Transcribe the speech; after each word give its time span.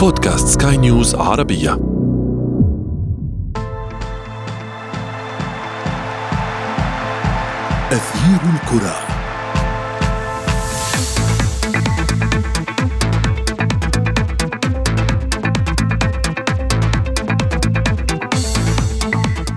بودكاست 0.00 0.62
سكاي 0.62 0.76
نيوز 0.76 1.14
عربية. 1.14 1.72
أثير 7.92 8.40
الكرة. 8.54 8.94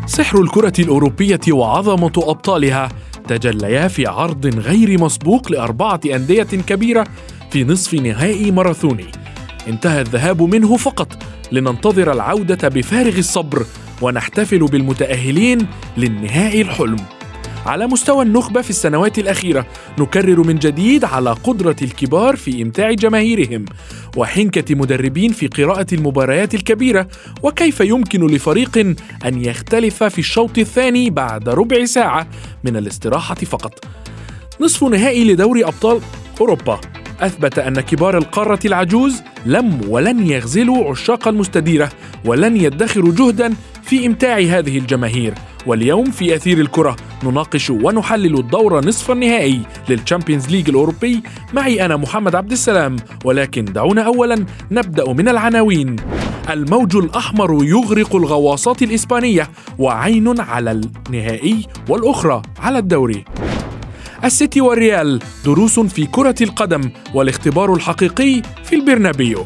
سحر 0.05 0.41
الكرة 0.41 0.73
الأوروبية 0.79 1.39
وعظمة 1.51 2.11
أبطالها 2.17 2.89
تجليا 3.27 3.87
في 3.87 4.07
عرض 4.07 4.45
غير 4.45 5.01
مسبوق 5.01 5.51
لأربعة 5.51 6.01
أندية 6.05 6.43
كبيرة 6.43 7.07
في 7.51 7.63
نصف 7.63 7.93
نهائي 7.93 8.51
ماراثوني. 8.51 9.22
انتهى 9.67 10.01
الذهاب 10.01 10.41
منه 10.41 10.77
فقط 10.77 11.23
لننتظر 11.51 12.11
العودة 12.11 12.67
بفارغ 12.67 13.17
الصبر 13.17 13.65
ونحتفل 14.01 14.59
بالمتأهلين 14.59 15.67
للنهائي 15.97 16.61
الحلم. 16.61 16.97
على 17.65 17.87
مستوى 17.87 18.25
النخبة 18.25 18.61
في 18.61 18.69
السنوات 18.69 19.19
الأخيرة 19.19 19.65
نكرر 19.99 20.43
من 20.43 20.55
جديد 20.55 21.05
على 21.05 21.31
قدرة 21.31 21.75
الكبار 21.81 22.35
في 22.35 22.61
إمتاع 22.61 22.91
جماهيرهم 22.91 23.65
وحنكة 24.17 24.75
مدربين 24.75 25.31
في 25.31 25.47
قراءة 25.47 25.85
المباريات 25.93 26.55
الكبيرة 26.55 27.07
وكيف 27.43 27.79
يمكن 27.79 28.27
لفريق 28.27 28.77
أن 29.25 29.45
يختلف 29.45 30.03
في 30.03 30.19
الشوط 30.19 30.57
الثاني 30.57 31.09
بعد 31.09 31.49
ربع 31.49 31.85
ساعة 31.85 32.27
من 32.63 32.77
الاستراحة 32.77 33.35
فقط. 33.35 33.85
نصف 34.61 34.83
نهائي 34.83 35.33
لدوري 35.33 35.65
أبطال 35.65 35.99
أوروبا. 36.41 36.81
أثبت 37.23 37.59
أن 37.59 37.81
كبار 37.81 38.17
القارة 38.17 38.59
العجوز 38.65 39.21
لم 39.45 39.81
ولن 39.87 40.27
يخذلوا 40.27 40.89
عشاق 40.89 41.27
المستديرة 41.27 41.89
ولن 42.25 42.57
يدخروا 42.57 43.13
جهدا 43.13 43.53
في 43.83 44.05
إمتاع 44.05 44.37
هذه 44.37 44.77
الجماهير. 44.77 45.33
واليوم 45.65 46.11
في 46.11 46.35
أثير 46.35 46.59
الكرة 46.59 46.95
نناقش 47.23 47.69
ونحلل 47.69 48.39
الدور 48.39 48.85
نصف 48.85 49.11
النهائي 49.11 49.61
لل 49.89 50.00
Champions 50.00 50.47
League 50.47 50.69
الأوروبي. 50.69 51.23
معي 51.53 51.85
أنا 51.85 51.97
محمد 51.97 52.35
عبد 52.35 52.51
السلام 52.51 52.95
ولكن 53.25 53.65
دعونا 53.65 54.01
أولا 54.01 54.45
نبدأ 54.71 55.13
من 55.13 55.29
العناوين. 55.29 55.95
الموج 56.49 56.95
الأحمر 56.95 57.63
يغرق 57.63 58.15
الغواصات 58.15 58.81
الإسبانية 58.81 59.49
وعين 59.79 60.39
على 60.39 60.71
النهائي 60.71 61.65
والأخرى 61.89 62.41
على 62.59 62.77
الدوري. 62.77 63.25
السيتي 64.23 64.61
والريال 64.61 65.19
دروس 65.45 65.79
في 65.79 66.05
كرة 66.05 66.35
القدم 66.41 66.89
والاختبار 67.13 67.73
الحقيقي 67.73 68.41
في 68.63 68.75
البرنابيو. 68.75 69.45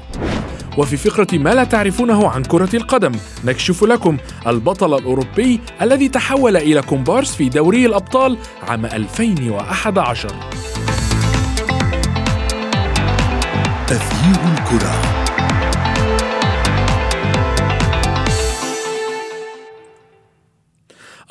وفي 0.77 0.97
فقرة 0.97 1.37
ما 1.37 1.49
لا 1.49 1.63
تعرفونه 1.63 2.29
عن 2.29 2.43
كرة 2.43 2.75
القدم 2.75 3.11
نكشف 3.45 3.83
لكم 3.83 4.17
البطل 4.47 4.93
الأوروبي 4.93 5.59
الذي 5.81 6.09
تحول 6.09 6.57
إلى 6.57 6.81
كومبارس 6.81 7.35
في 7.35 7.49
دوري 7.49 7.85
الأبطال 7.85 8.37
عام 8.67 8.85
2011 8.85 10.29
تغيير 13.87 14.39
الكرة. 14.57 15.16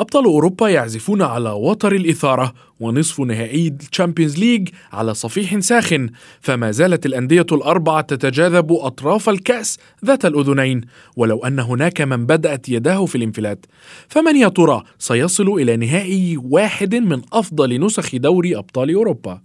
أبطال 0.01 0.25
أوروبا 0.25 0.69
يعزفون 0.69 1.23
على 1.23 1.51
وتر 1.51 1.95
الإثارة 1.95 2.53
ونصف 2.81 3.21
نهائي 3.21 3.77
ال 3.91 3.96
Champions 3.96 4.39
League 4.39 4.69
على 4.93 5.15
صفيح 5.15 5.59
ساخن 5.59 6.11
فما 6.41 6.71
زالت 6.71 7.07
الأندية 7.07 7.47
الأربعة 7.53 8.01
تتجاذب 8.01 8.73
أطراف 8.73 9.29
الكأس 9.29 9.79
ذات 10.05 10.25
الأذنين 10.25 10.81
ولو 11.17 11.45
أن 11.45 11.59
هناك 11.59 12.01
من 12.01 12.27
بدأت 12.27 12.69
يداه 12.69 13.07
في 13.07 13.15
الانفلات. 13.15 13.67
فمن 14.09 14.37
يا 14.37 14.49
ترى 14.49 14.83
سيصل 14.99 15.49
إلى 15.49 15.77
نهائي 15.77 16.37
واحد 16.37 16.95
من 16.95 17.23
أفضل 17.33 17.81
نسخ 17.81 18.17
دوري 18.17 18.57
أبطال 18.57 18.95
أوروبا؟ 18.95 19.41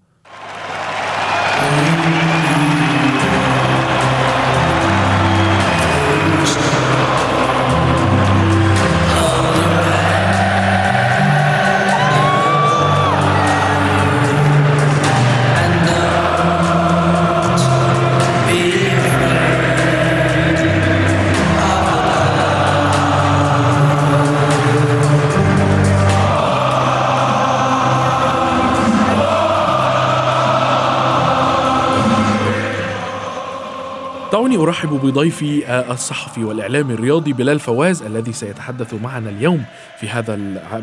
دعوني 34.51 34.63
أرحب 34.63 34.89
بضيفي 34.89 35.67
آه، 35.67 35.93
الصحفي 35.93 36.43
والإعلامي 36.43 36.93
الرياضي 36.93 37.33
بلال 37.33 37.59
فواز 37.59 38.03
الذي 38.03 38.33
سيتحدث 38.33 38.93
معنا 38.93 39.29
اليوم 39.29 39.63
في 39.99 40.09
هذا 40.09 40.39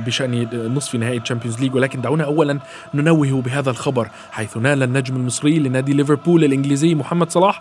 بشأن 0.06 0.48
نصف 0.74 0.94
نهائي 0.94 1.16
ال 1.16 1.21
Champions 1.21 1.60
League 1.60 1.74
ولكن 1.74 2.00
دعونا 2.00 2.24
اولا 2.24 2.58
ننوه 2.94 3.42
بهذا 3.42 3.70
الخبر 3.70 4.08
حيث 4.30 4.56
نال 4.56 4.82
النجم 4.82 5.16
المصري 5.16 5.58
لنادي 5.58 5.92
ليفربول 5.92 6.44
الإنجليزي 6.44 6.94
محمد 6.94 7.30
صلاح 7.30 7.60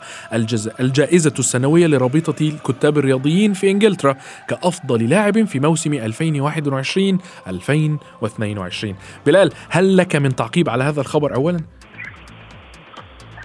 الجائزة 0.79 1.33
السنوية 1.39 1.87
لرابطة 1.87 2.41
الكتاب 2.41 2.97
الرياضيين 2.97 3.53
في 3.53 3.71
إنجلترا 3.71 4.15
كأفضل 4.47 5.09
لاعب 5.09 5.43
في 5.45 5.59
موسم 5.59 5.93
2021 5.93 7.17
2022 7.47 8.95
بلال 9.25 9.51
هل 9.69 9.97
لك 9.97 10.15
من 10.15 10.35
تعقيب 10.35 10.69
على 10.69 10.83
هذا 10.83 11.01
الخبر 11.01 11.35
اولا؟ 11.35 11.76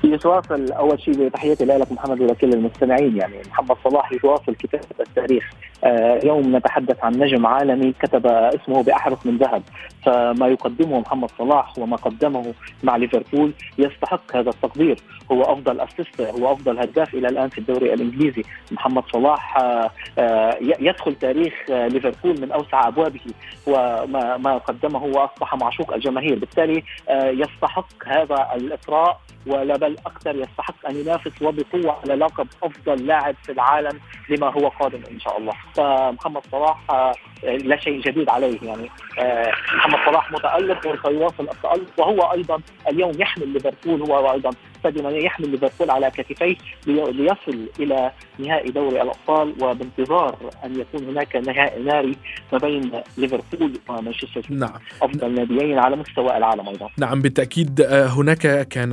يتواصل. 0.04 0.72
أول 0.72 1.00
شيء 1.00 1.28
تحياتي 1.28 1.64
لك 1.64 1.92
محمد 1.92 2.20
ولكل 2.20 2.52
المستمعين 2.52 3.16
يعني 3.16 3.34
محمد 3.50 3.76
صلاح 3.84 4.12
يتواصل 4.12 4.54
كتابة 4.54 4.84
التاريخ. 5.00 5.50
آه 5.84 6.20
يوم 6.24 6.56
نتحدث 6.56 7.04
عن 7.04 7.12
نجم 7.12 7.46
عالمي 7.46 7.92
كتب 7.92 8.26
اسمه 8.26 8.82
بأحرف 8.82 9.26
من 9.26 9.36
ذهب. 9.38 9.62
فما 10.04 10.48
يقدمه 10.48 11.00
محمد 11.00 11.30
صلاح 11.38 11.78
وما 11.78 11.96
قدمه 11.96 12.54
مع 12.82 12.96
ليفربول 12.96 13.52
يستحق 13.78 14.36
هذا 14.36 14.50
التقدير. 14.50 14.98
هو 15.32 15.42
أفضل 15.42 15.80
اسيست 15.80 16.20
هو 16.20 16.52
أفضل 16.52 16.78
هداف 16.78 17.14
إلى 17.14 17.28
الآن 17.28 17.48
في 17.48 17.58
الدوري 17.58 17.94
الإنجليزي. 17.94 18.42
محمد 18.72 19.02
صلاح 19.12 19.56
آه 19.58 19.90
آه 20.18 20.56
يدخل 20.60 21.14
تاريخ 21.14 21.54
ليفربول 21.68 22.40
من 22.40 22.52
أوسع 22.52 22.88
أبوابه 22.88 23.20
وما 23.66 24.36
ما 24.36 24.58
قدمه 24.58 25.04
وأصبح 25.04 25.54
معشوق 25.54 25.94
الجماهير. 25.94 26.38
بالتالي 26.38 26.82
آه، 27.08 27.28
يستحق 27.30 27.86
هذا 28.06 28.48
الاطراء 28.54 29.20
ولا 29.46 29.76
بل 29.76 29.96
أكثر 30.06 30.36
يستحق 30.36 30.86
أن 30.90 30.96
ينافس 30.96 31.42
وبقوة 31.42 31.96
على 32.04 32.14
لقب 32.14 32.46
أفضل 32.62 33.06
لاعب 33.06 33.34
في 33.42 33.52
العالم 33.52 34.00
لما 34.30 34.46
هو 34.46 34.68
قادم 34.68 35.00
إن 35.10 35.20
شاء 35.20 35.38
الله. 35.38 35.52
فمحمد 35.74 36.42
صلاح 36.52 36.78
آه، 36.90 37.12
لا 37.44 37.76
شيء 37.76 38.00
جديد 38.00 38.28
عليه 38.28 38.58
يعني. 38.62 38.90
آه، 39.18 39.52
محمد 39.92 40.06
صلاح 40.12 40.32
متألق 40.32 40.86
وسيواصل 40.86 41.44
التالق 41.44 41.88
وهو 41.98 42.32
أيضا 42.32 42.60
اليوم 42.88 43.12
يحمل 43.18 43.48
ليفربول 43.48 44.02
هو 44.10 44.32
أيضا 44.32 44.50
ساديو 44.82 45.08
يحمل 45.08 45.50
ليفربول 45.50 45.90
على 45.90 46.10
كتفيه 46.10 46.56
ليصل 46.86 47.68
إلى 47.80 48.12
نهائي 48.38 48.70
دوري 48.70 49.02
الأبطال 49.02 49.54
وبانتظار 49.60 50.36
أن 50.64 50.80
يكون 50.80 51.08
هناك 51.08 51.36
نهائي 51.36 51.82
ناري 51.82 52.16
ما 52.52 52.58
بين 52.58 52.90
ليفربول 53.18 53.72
ومانشستر 53.88 54.46
نعم. 54.50 54.70
أفضل 55.02 55.34
ناديين 55.34 55.78
على 55.78 55.96
مستوى 55.96 56.36
العالم 56.36 56.68
أيضا. 56.68 56.88
نعم 56.98 57.22
بالتأكيد 57.22 57.80
آه، 57.80 58.06
هناك 58.06 58.68
كان 58.68 58.92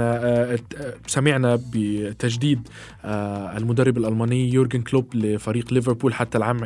سمعنا 1.07 1.59
بتجديد 1.73 2.67
آه، 3.05 3.57
المدرب 3.57 3.97
الألماني 3.97 4.53
يورجن 4.53 4.81
كلوب 4.81 5.15
لفريق 5.15 5.73
ليفربول 5.73 6.13
حتى 6.13 6.37
العام 6.37 6.59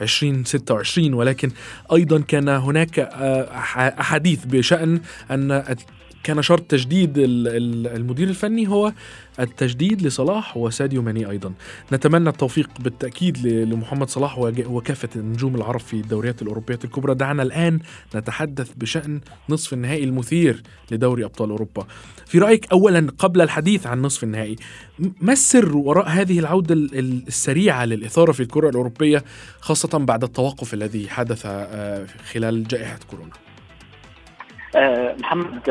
2026 0.00 1.12
آه، 1.12 1.16
ولكن 1.16 1.50
أيضا 1.92 2.20
كان 2.20 2.48
هناك 2.48 2.98
آه، 2.98 3.48
أحاديث 4.00 4.44
بشأن 4.44 5.00
أن 5.30 5.76
كان 6.26 6.42
شرط 6.42 6.62
تجديد 6.62 7.12
المدير 7.16 8.28
الفني 8.28 8.68
هو 8.68 8.92
التجديد 9.40 10.02
لصلاح 10.02 10.56
وساديو 10.56 11.02
ماني 11.02 11.30
أيضا. 11.30 11.52
نتمنى 11.92 12.28
التوفيق 12.28 12.70
بالتأكيد 12.80 13.46
لمحمد 13.46 14.08
صلاح 14.08 14.38
وكافة 14.38 15.08
النجوم 15.16 15.54
العرب 15.54 15.80
في 15.80 15.94
الدوريات 15.94 16.42
الأوروبية 16.42 16.78
الكبرى. 16.84 17.14
دعنا 17.14 17.42
الآن 17.42 17.78
نتحدث 18.14 18.72
بشأن 18.76 19.20
نصف 19.48 19.72
النهائي 19.72 20.04
المثير 20.04 20.62
لدوري 20.90 21.24
أبطال 21.24 21.50
أوروبا. 21.50 21.86
في 22.26 22.38
رأيك 22.38 22.72
اولا 22.72 23.12
قبل 23.18 23.40
الحديث 23.40 23.86
عن 23.86 24.02
نصف 24.02 24.24
النهائي 24.24 24.56
ما 25.20 25.32
السر 25.32 25.76
وراء 25.76 26.08
هذه 26.08 26.38
العودة 26.38 26.74
السريعة 26.74 27.84
للإثارة 27.84 28.32
في 28.32 28.40
الكرة 28.40 28.68
الأوروبية 28.68 29.24
خاصة 29.60 29.98
بعد 29.98 30.24
التوقف 30.24 30.74
الذي 30.74 31.08
حدث 31.08 31.42
آه، 31.46 32.06
خلال 32.32 32.68
جائحة 32.68 32.98
كورونا؟ 33.10 33.45
محمد 35.20 35.70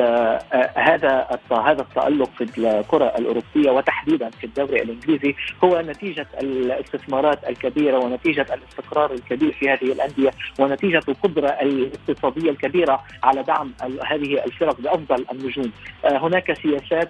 هذا 0.76 1.40
هذا 1.52 1.82
التألق 1.82 2.30
في 2.38 2.44
الكرة 2.58 3.06
الأوروبية 3.06 3.72
وتحديدا 3.72 4.30
في 4.30 4.44
الدوري 4.44 4.82
الإنجليزي 4.82 5.36
هو 5.64 5.82
نتيجة 5.82 6.28
الاستثمارات 6.42 7.50
الكبيرة 7.50 7.98
ونتيجة 7.98 8.46
الاستقرار 8.54 9.12
الكبير 9.12 9.52
في 9.52 9.70
هذه 9.70 9.92
الأندية 9.92 10.32
ونتيجة 10.60 11.02
القدرة 11.10 11.48
الاقتصادية 11.48 12.50
الكبيرة 12.50 13.04
على 13.24 13.44
دعم 13.44 13.74
هذه 14.06 14.46
الفرق 14.46 14.82
بأفضل 14.82 15.26
النجوم. 15.32 15.72
هناك 16.06 16.58
سياسات 16.62 17.10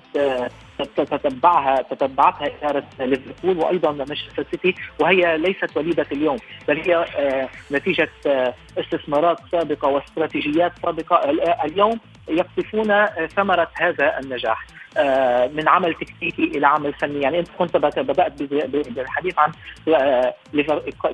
تتبعها 0.97 1.81
تتبعتها 1.81 2.47
إدارة 2.57 2.83
ليفربول 2.99 3.57
وأيضا 3.57 3.91
مانشستر 3.91 4.45
سيتي 4.51 4.75
وهي 4.99 5.37
ليست 5.37 5.77
وليدة 5.77 6.05
اليوم 6.11 6.37
بل 6.67 6.81
هي 6.81 6.95
آه، 6.95 7.49
نتيجة 7.71 8.09
آه، 8.27 8.53
استثمارات 8.77 9.37
سابقة 9.51 9.87
واستراتيجيات 9.87 10.71
سابقة 10.83 11.29
اليوم. 11.65 11.99
يقطفون 12.27 13.05
ثمرة 13.27 13.67
هذا 13.73 14.19
النجاح. 14.19 14.65
آه، 14.97 15.47
من 15.47 15.69
عمل 15.69 15.93
تكتيكي 15.93 16.43
إلى 16.43 16.67
عمل 16.67 16.93
فني. 16.93 17.21
يعني 17.21 17.39
أنت 17.39 17.47
كنت 17.59 17.77
بدأت 17.77 18.43
بالحديث 18.43 19.39
عن 19.39 19.51
آه، 19.87 20.33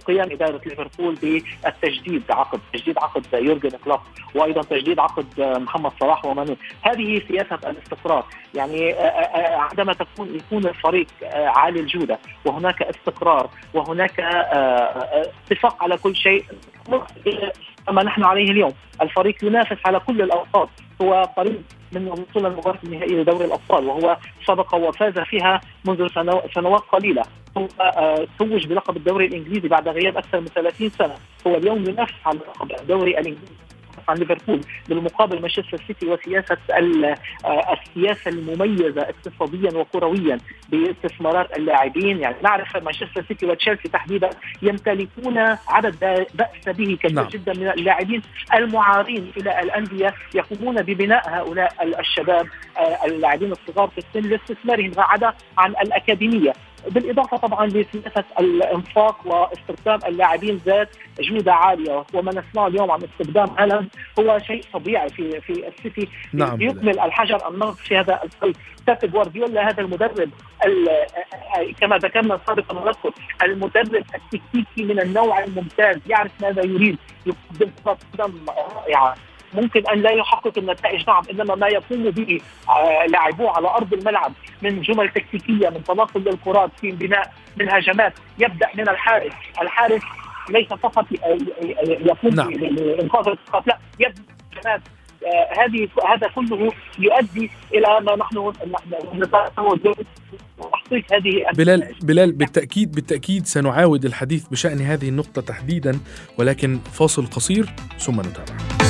قيام 0.08 0.32
إدارة 0.32 0.62
ليفربول 0.66 1.16
بالتجديد 1.16 2.24
عقد 2.30 2.60
تجديد 2.74 2.98
عقد 2.98 3.26
يورجن 3.34 3.70
كلوب 3.70 4.00
وأيضا 4.36 4.62
تجديد 4.62 5.00
عقد 5.00 5.26
محمد 5.38 5.92
صلاح 6.00 6.26
ومانو 6.26 6.56
هذه 6.82 7.22
سياسة 7.28 7.56
الاستقرار. 7.56 8.26
يعني 8.54 8.94
آه، 8.94 9.58
عندما 9.58 9.94
تكون 9.94 10.36
يكون 10.36 10.66
الفريق 10.66 11.08
عالي 11.34 11.80
الجودة 11.80 12.20
وهناك 12.46 12.82
استقرار 12.82 13.50
وهناك 13.74 14.20
اتفاق 14.20 15.84
على 15.84 15.98
كل 15.98 16.16
شيء 16.16 16.46
كما 17.88 18.04
نحن 18.04 18.24
عليه 18.24 18.52
اليوم. 18.52 18.74
الفريق 19.02 19.44
ينافس 19.44 19.78
على 19.86 20.00
كل 20.00 20.22
الاوقات 20.22 20.70
هو 21.02 21.24
قريب 21.38 21.62
من 21.92 22.08
الوصول 22.08 22.44
للمباراه 22.44 22.80
النهائيه 22.84 23.16
لدوري 23.22 23.46
الأبطال 23.46 23.86
وهو 23.86 24.18
سبق 24.48 24.76
وفاز 24.76 25.20
فيها 25.20 25.62
منذ 25.86 26.08
سنوات 26.56 26.82
قليلة. 26.82 27.24
هو 27.58 27.68
آه، 27.82 28.28
توج 28.40 28.68
بلقب 28.68 28.98
الدوري 28.98 29.26
الإنجليزي 29.26 29.68
بعد 29.68 29.88
غياب 29.88 30.18
أكثر 30.18 30.40
من 30.40 30.48
30 30.48 30.90
سنة. 30.90 31.16
هو 31.48 31.56
اليوم 31.56 31.90
ينافس 31.90 32.14
على 32.26 32.40
لقب 32.40 32.72
الدوري 32.72 33.20
الانجليزي 34.02 34.04
عن 34.10 34.18
ليفربول 34.18 34.62
بالمقابل 34.90 35.42
مانشستر 35.42 35.84
سيتي 35.88 36.08
وسياسة 36.08 36.58
آه، 37.46 37.74
السياسة 37.74 38.32
المميزة 38.32 39.02
اقتصاديا 39.02 39.78
وكرويا 39.78 40.38
باستثمارات 40.70 41.58
اللاعبين 41.58 42.20
يعني 42.20 42.36
نعرف 42.44 42.78
مانشستر 42.78 43.26
سيتي 43.28 43.46
وتشيلسي 43.46 43.90
تحديدا 43.90 44.30
يمتلكون 44.62 45.38
عدد 45.68 46.28
بأس 46.34 46.76
به 46.78 46.98
كثير 47.04 47.14
نعم. 47.14 47.28
جدا 47.28 47.54
من 47.54 47.68
اللاعبين 47.68 48.22
المعارين 48.54 49.32
إلى 49.38 49.60
الأندية 49.60 50.14
يقومون 50.36 50.82
ببناء 50.82 51.30
هؤلاء 51.30 52.00
الشباب 52.00 52.48
آه، 52.78 53.06
اللاعبين 53.06 53.52
الصغار 53.52 53.88
في 53.88 53.98
السن 53.98 54.30
لاستثمارهم 54.30 54.92
عدا 54.98 55.34
عن 55.58 55.72
الأكاديمية 55.72 56.54
بالإضافة 56.88 57.38
طبعا 57.38 57.66
لسياسة 57.66 58.24
الإنفاق 58.40 59.28
واستخدام 59.28 60.00
اللاعبين 60.08 60.62
ذات 60.66 60.90
جودة 61.20 61.54
عالية 61.54 62.06
وما 62.14 62.32
نسمعه 62.32 62.68
اليوم 62.68 62.92
عن 62.92 63.00
استخدام 63.04 63.50
هالاند 63.58 63.90
هو 64.20 64.40
شيء 64.40 64.64
طبيعي 64.74 65.10
في 65.10 65.42
في 65.42 65.68
السيتي. 65.68 66.08
نعم. 66.34 66.62
يكمل 66.62 67.00
الحجر 67.00 67.50
النقص 67.50 67.78
في 67.78 67.98
هذا 67.98 68.20
الفريق؟ 68.24 68.56
بيب 68.88 69.12
جوارديولا 69.12 69.70
هذا 69.70 69.82
المدرب 69.82 70.30
كما 71.82 71.98
ذكرنا 71.98 72.40
سابقا 72.48 72.80
ونذكر 72.80 73.12
المدرب 73.44 73.96
التكتيكي 73.96 74.84
من 74.84 75.00
النوع 75.00 75.44
الممتاز 75.44 75.98
يعرف 76.08 76.32
ماذا 76.42 76.66
يريد 76.66 76.98
يقدم 77.26 77.72
قدم 77.86 78.34
رائعة. 78.76 79.16
ممكن 79.54 79.88
أن 79.88 80.02
لا 80.02 80.12
يحقق 80.12 80.58
النتائج 80.58 81.04
نعم 81.08 81.24
إنما 81.32 81.56
ما 81.56 81.68
يقوم 81.68 82.10
به 82.10 82.42
آه، 82.70 83.06
لاعبوه 83.06 83.52
على 83.52 83.68
أرض 83.68 83.94
الملعب 83.94 84.34
من 84.62 84.82
جمل 84.82 85.10
تكتيكية 85.10 85.70
من 85.70 85.84
تناقل 85.84 86.22
للكرات 86.22 86.72
في 86.82 86.92
بناء 86.92 87.34
من 87.58 87.70
هجمات 87.70 88.14
يبدأ 88.40 88.68
من 88.76 88.90
الحارس. 88.90 89.34
الحارس 89.62 90.02
ليس 90.50 90.68
فقط 90.68 91.06
يقوم 91.84 92.36
نعم. 92.36 92.50
بإنقاذ 92.50 93.28
الكرات 93.28 93.68
لا 93.68 93.78
يبدأ 94.00 94.22
هجمات 94.54 94.82
آه، 95.26 95.62
هذه 95.62 95.88
هذا 96.14 96.28
كله 96.28 96.72
يؤدي 97.00 97.52
إلى 97.74 98.00
ما 98.02 98.16
نحن 98.16 98.54
تحقيق 100.92 101.14
هذه 101.14 101.46
بلال 101.58 101.96
بلال 102.02 102.32
بالتأكيد 102.32 102.92
بالتأكيد 102.92 103.46
سنعاود 103.46 104.06
الحديث 104.06 104.48
بشأن 104.48 104.82
هذه 104.82 105.10
النقطة 105.10 105.42
تحديدا 105.42 106.00
ولكن 106.38 106.80
فاصل 106.94 107.26
قصير 107.26 107.66
ثم 107.98 108.20
نتابع. 108.20 108.81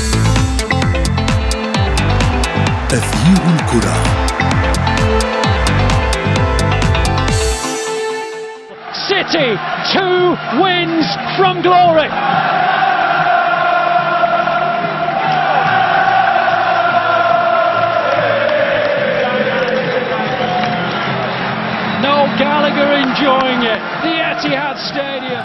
تغيير 2.91 3.55
الكرة 3.55 3.95
City, 9.09 9.57
two 9.93 10.37
wins 10.61 11.07
from 11.37 11.63
glory. 11.63 12.09
Noel 22.03 22.29
Gallagher 22.43 22.91
enjoying 23.07 23.61
it. 23.75 23.81
The 24.05 24.15
Etihad 24.31 24.77
Stadium. 24.91 25.45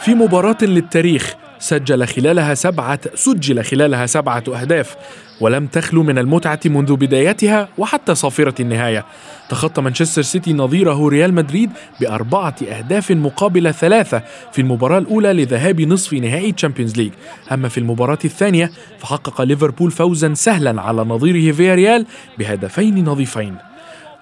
في 0.00 0.14
مباراة 0.14 0.56
للتاريخ 0.62 1.34
سجل 1.59 2.07
خلالها 2.07 2.53
سبعة 2.53 2.99
سجل 3.15 3.63
خلالها 3.63 4.05
سبعة 4.05 4.43
أهداف 4.47 4.95
ولم 5.41 5.67
تخلو 5.67 6.03
من 6.03 6.17
المتعة 6.17 6.59
منذ 6.65 6.95
بدايتها 6.95 7.69
وحتى 7.77 8.15
صافرة 8.15 8.61
النهاية. 8.61 9.05
تخطى 9.49 9.81
مانشستر 9.81 10.21
سيتي 10.21 10.53
نظيره 10.53 11.07
ريال 11.07 11.33
مدريد 11.33 11.71
بأربعة 12.01 12.55
أهداف 12.77 13.11
مقابل 13.11 13.73
ثلاثة 13.73 14.23
في 14.51 14.61
المباراة 14.61 14.97
الأولى 14.97 15.33
لذهاب 15.33 15.81
نصف 15.81 16.13
نهائي 16.13 16.51
Champions 16.51 16.97
League 16.97 17.11
أما 17.51 17.69
في 17.69 17.77
المباراة 17.77 18.19
الثانية 18.25 18.71
فحقق 18.99 19.41
ليفربول 19.41 19.91
فوزا 19.91 20.33
سهلا 20.33 20.81
على 20.81 21.01
نظيره 21.01 21.51
فياريال 21.51 22.05
بهدفين 22.37 23.05
نظيفين. 23.05 23.66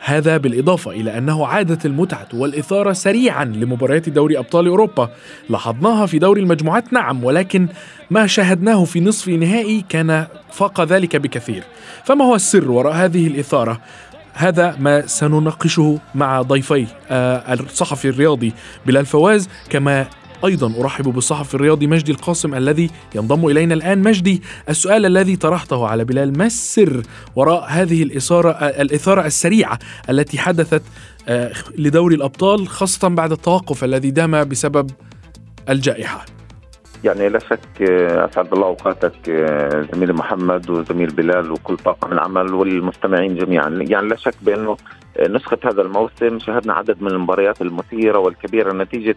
هذا 0.07 0.37
بالإضافة 0.37 0.91
إلى 0.91 1.17
أنه 1.17 1.47
عادت 1.47 1.85
المتعة 1.85 2.27
والإثارة 2.33 2.93
سريعا 2.93 3.45
لمباريات 3.45 4.09
دوري 4.09 4.37
أبطال 4.37 4.67
أوروبا 4.67 5.09
لاحظناها 5.49 6.05
في 6.05 6.19
دوري 6.19 6.41
المجموعات 6.41 6.93
نعم 6.93 7.23
ولكن 7.23 7.67
ما 8.11 8.27
شاهدناه 8.27 8.83
في 8.85 8.99
نصف 8.99 9.27
نهائي 9.27 9.85
كان 9.89 10.27
فاق 10.51 10.81
ذلك 10.81 11.15
بكثير 11.15 11.63
فما 12.03 12.25
هو 12.25 12.35
السر 12.35 12.71
وراء 12.71 12.93
هذه 12.93 13.27
الإثارة؟ 13.27 13.81
هذا 14.33 14.75
ما 14.79 15.07
سنناقشه 15.07 15.99
مع 16.15 16.41
ضيفي 16.41 16.87
آه، 17.09 17.53
الصحفي 17.53 18.09
الرياضي 18.09 18.53
بلال 18.85 19.05
فواز 19.05 19.49
كما 19.69 20.07
أيضا 20.45 20.81
أرحب 20.81 21.03
بالصحفي 21.03 21.55
الرياضي 21.55 21.87
مجدي 21.87 22.11
القاسم 22.11 22.55
الذي 22.55 22.89
ينضم 23.15 23.47
إلينا 23.47 23.73
الآن. 23.73 24.03
مجدي 24.03 24.41
السؤال 24.69 25.05
الذي 25.05 25.35
طرحته 25.35 25.87
على 25.87 26.03
بلال 26.05 26.37
ما 26.37 26.45
السر 26.45 27.01
وراء 27.35 27.65
هذه 27.69 28.03
الإثارة 28.03 28.49
الإثارة 28.51 29.25
السريعة 29.25 29.79
التي 30.09 30.37
حدثت 30.39 30.83
آه، 31.27 31.51
لدوري 31.77 32.15
الأبطال 32.15 32.67
خاصة 32.67 33.07
بعد 33.07 33.31
التوقف 33.31 33.83
الذي 33.83 34.11
دام 34.11 34.43
بسبب 34.43 34.89
الجائحة؟ 35.69 36.25
يعني 37.03 37.29
لا 37.29 37.39
شك 37.39 37.81
آه، 37.81 38.29
أسعد 38.29 38.53
الله 38.53 38.67
أوقاتك 38.67 39.29
آه، 39.29 39.87
زميلي 39.93 40.13
محمد 40.13 40.69
وزميل 40.69 41.07
بلال 41.07 41.51
وكل 41.51 41.77
طاقم 41.77 42.11
العمل 42.11 42.53
والمستمعين 42.53 43.35
جميعا، 43.35 43.69
يعني 43.69 44.07
لا 44.07 44.15
شك 44.15 44.35
بأنه 44.41 44.77
نسخة 45.29 45.57
هذا 45.63 45.81
الموسم 45.81 46.39
شهدنا 46.39 46.73
عدد 46.73 47.01
من 47.01 47.11
المباريات 47.11 47.61
المثيرة 47.61 48.19
والكبيرة 48.19 48.73
نتيجة 48.73 49.15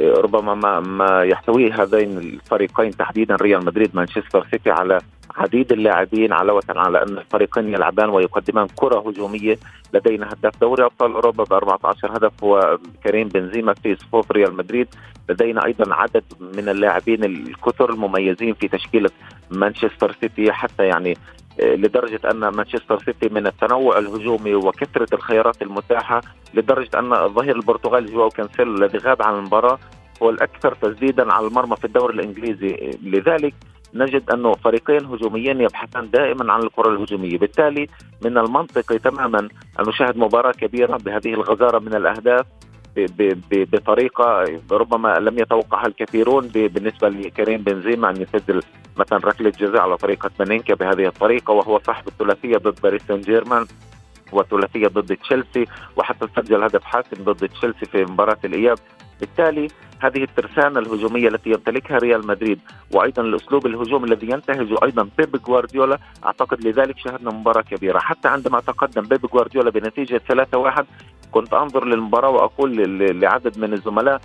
ربما 0.00 0.54
ما 0.54 0.80
ما 0.80 1.22
يحتويه 1.22 1.82
هذين 1.82 2.18
الفريقين 2.18 2.90
تحديدا 2.90 3.36
ريال 3.36 3.64
مدريد 3.64 3.96
مانشستر 3.96 4.46
سيتي 4.50 4.70
على 4.70 4.98
عديد 5.36 5.72
اللاعبين 5.72 6.32
علاوة 6.32 6.62
على 6.68 7.02
أن 7.02 7.18
الفريقين 7.18 7.68
يلعبان 7.68 8.08
ويقدمان 8.08 8.66
كرة 8.76 9.08
هجومية 9.08 9.58
لدينا 9.94 10.28
هداف 10.32 10.60
دوري 10.60 10.84
أبطال 10.84 11.12
أوروبا 11.12 11.44
ب 11.44 11.52
14 11.52 12.16
هدف 12.16 12.44
هو 12.44 12.78
كريم 13.04 13.28
بنزيما 13.28 13.74
في 13.74 13.96
صفوف 13.96 14.30
ريال 14.32 14.56
مدريد. 14.56 14.88
لدينا 15.28 15.64
أيضا 15.64 15.94
عدد 15.94 16.24
من 16.40 16.68
اللاعبين 16.68 17.24
الكثر 17.24 17.90
المميزين 17.90 18.54
في 18.54 18.68
تشكيلة 18.68 19.10
مانشستر 19.50 20.12
سيتي 20.20 20.52
حتى 20.52 20.86
يعني 20.86 21.16
لدرجة 21.58 22.20
أن 22.30 22.48
مانشستر 22.48 22.98
سيتي 22.98 23.28
من 23.34 23.46
التنوع 23.46 23.98
الهجومي 23.98 24.54
وكثرة 24.54 25.08
الخيارات 25.12 25.62
المتاحة 25.62 26.20
لدرجة 26.54 26.98
أن 26.98 27.12
الظهير 27.12 27.56
البرتغالي 27.56 28.12
جواو 28.12 28.28
كانسيلو 28.28 28.74
الذي 28.74 28.98
غاب 28.98 29.22
عن 29.22 29.34
المباراة 29.34 29.78
هو 30.22 30.30
الأكثر 30.30 30.74
تسديدا 30.74 31.32
على 31.32 31.46
المرمى 31.46 31.76
في 31.76 31.84
الدوري 31.84 32.14
الإنجليزي. 32.14 32.98
لذلك 33.02 33.54
نجد 33.94 34.30
أنه 34.30 34.52
فريقين 34.52 35.04
هجوميين 35.04 35.60
يبحثان 35.60 36.10
دائما 36.10 36.52
عن 36.52 36.62
الكرة 36.62 36.90
الهجومية. 36.90 37.38
بالتالي 37.38 37.88
من 38.24 38.38
المنطقي 38.38 38.98
تماما 38.98 39.38
أن 39.80 39.88
نشاهد 39.88 40.16
مباراة 40.16 40.52
كبيرة 40.52 40.96
بهذه 40.96 41.34
الغزارة 41.34 41.78
من 41.78 41.94
الأهداف 41.94 42.46
بطريقة 43.72 44.44
ربما 44.70 45.18
لم 45.18 45.38
يتوقعها 45.38 45.86
الكثيرون 45.86 46.48
بالنسبة 46.48 47.08
لكريم 47.08 47.62
بنزيما 47.62 48.10
أن 48.10 48.16
يسجل 48.22 48.62
مثلا 48.96 49.18
ركلة 49.18 49.50
جزاء 49.50 49.80
على 49.80 49.96
طريقة 49.96 50.30
بنينكا 50.38 50.74
بهذه 50.74 51.06
الطريقة 51.06 51.52
وهو 51.52 51.78
صاحب 51.78 52.08
الثلاثية 52.08 52.56
ضد 52.56 52.80
باريس 52.82 53.02
سان 53.08 53.20
جيرمان. 53.20 53.66
وثلاثية 54.34 54.86
ضد 54.86 55.16
تشيلسي 55.16 55.66
وحتى 55.96 56.26
سجل 56.36 56.62
هدف 56.62 56.84
حاسم 56.84 57.24
ضد 57.24 57.48
تشيلسي 57.48 57.86
في 57.86 58.04
مباراة 58.04 58.38
الإياب. 58.44 58.78
بالتالي 59.20 59.68
هذه 60.00 60.22
الترسانة 60.22 60.78
الهجومية 60.78 61.28
التي 61.28 61.50
يمتلكها 61.50 61.98
ريال 61.98 62.26
مدريد 62.26 62.60
وأيضا 62.94 63.22
الأسلوب 63.22 63.66
الهجومي 63.66 64.04
الذي 64.04 64.30
ينتهجه 64.30 64.76
أيضا 64.82 65.08
بيب 65.18 65.36
جوارديولا 65.36 65.98
أعتقد 66.24 66.66
لذلك 66.66 66.98
شهدنا 66.98 67.30
مباراة 67.30 67.62
كبيرة. 67.62 67.98
حتى 67.98 68.28
عندما 68.28 68.60
تقدم 68.60 69.02
بيب 69.02 69.26
جوارديولا 69.26 69.70
بنتيجة 69.70 70.20
3-1 70.28 70.84
كنت 71.32 71.54
أنظر 71.54 71.84
للمباراة 71.84 72.30
وأقول 72.30 72.98
لعدد 73.20 73.58
من 73.58 73.72
الزملاء 73.72 74.20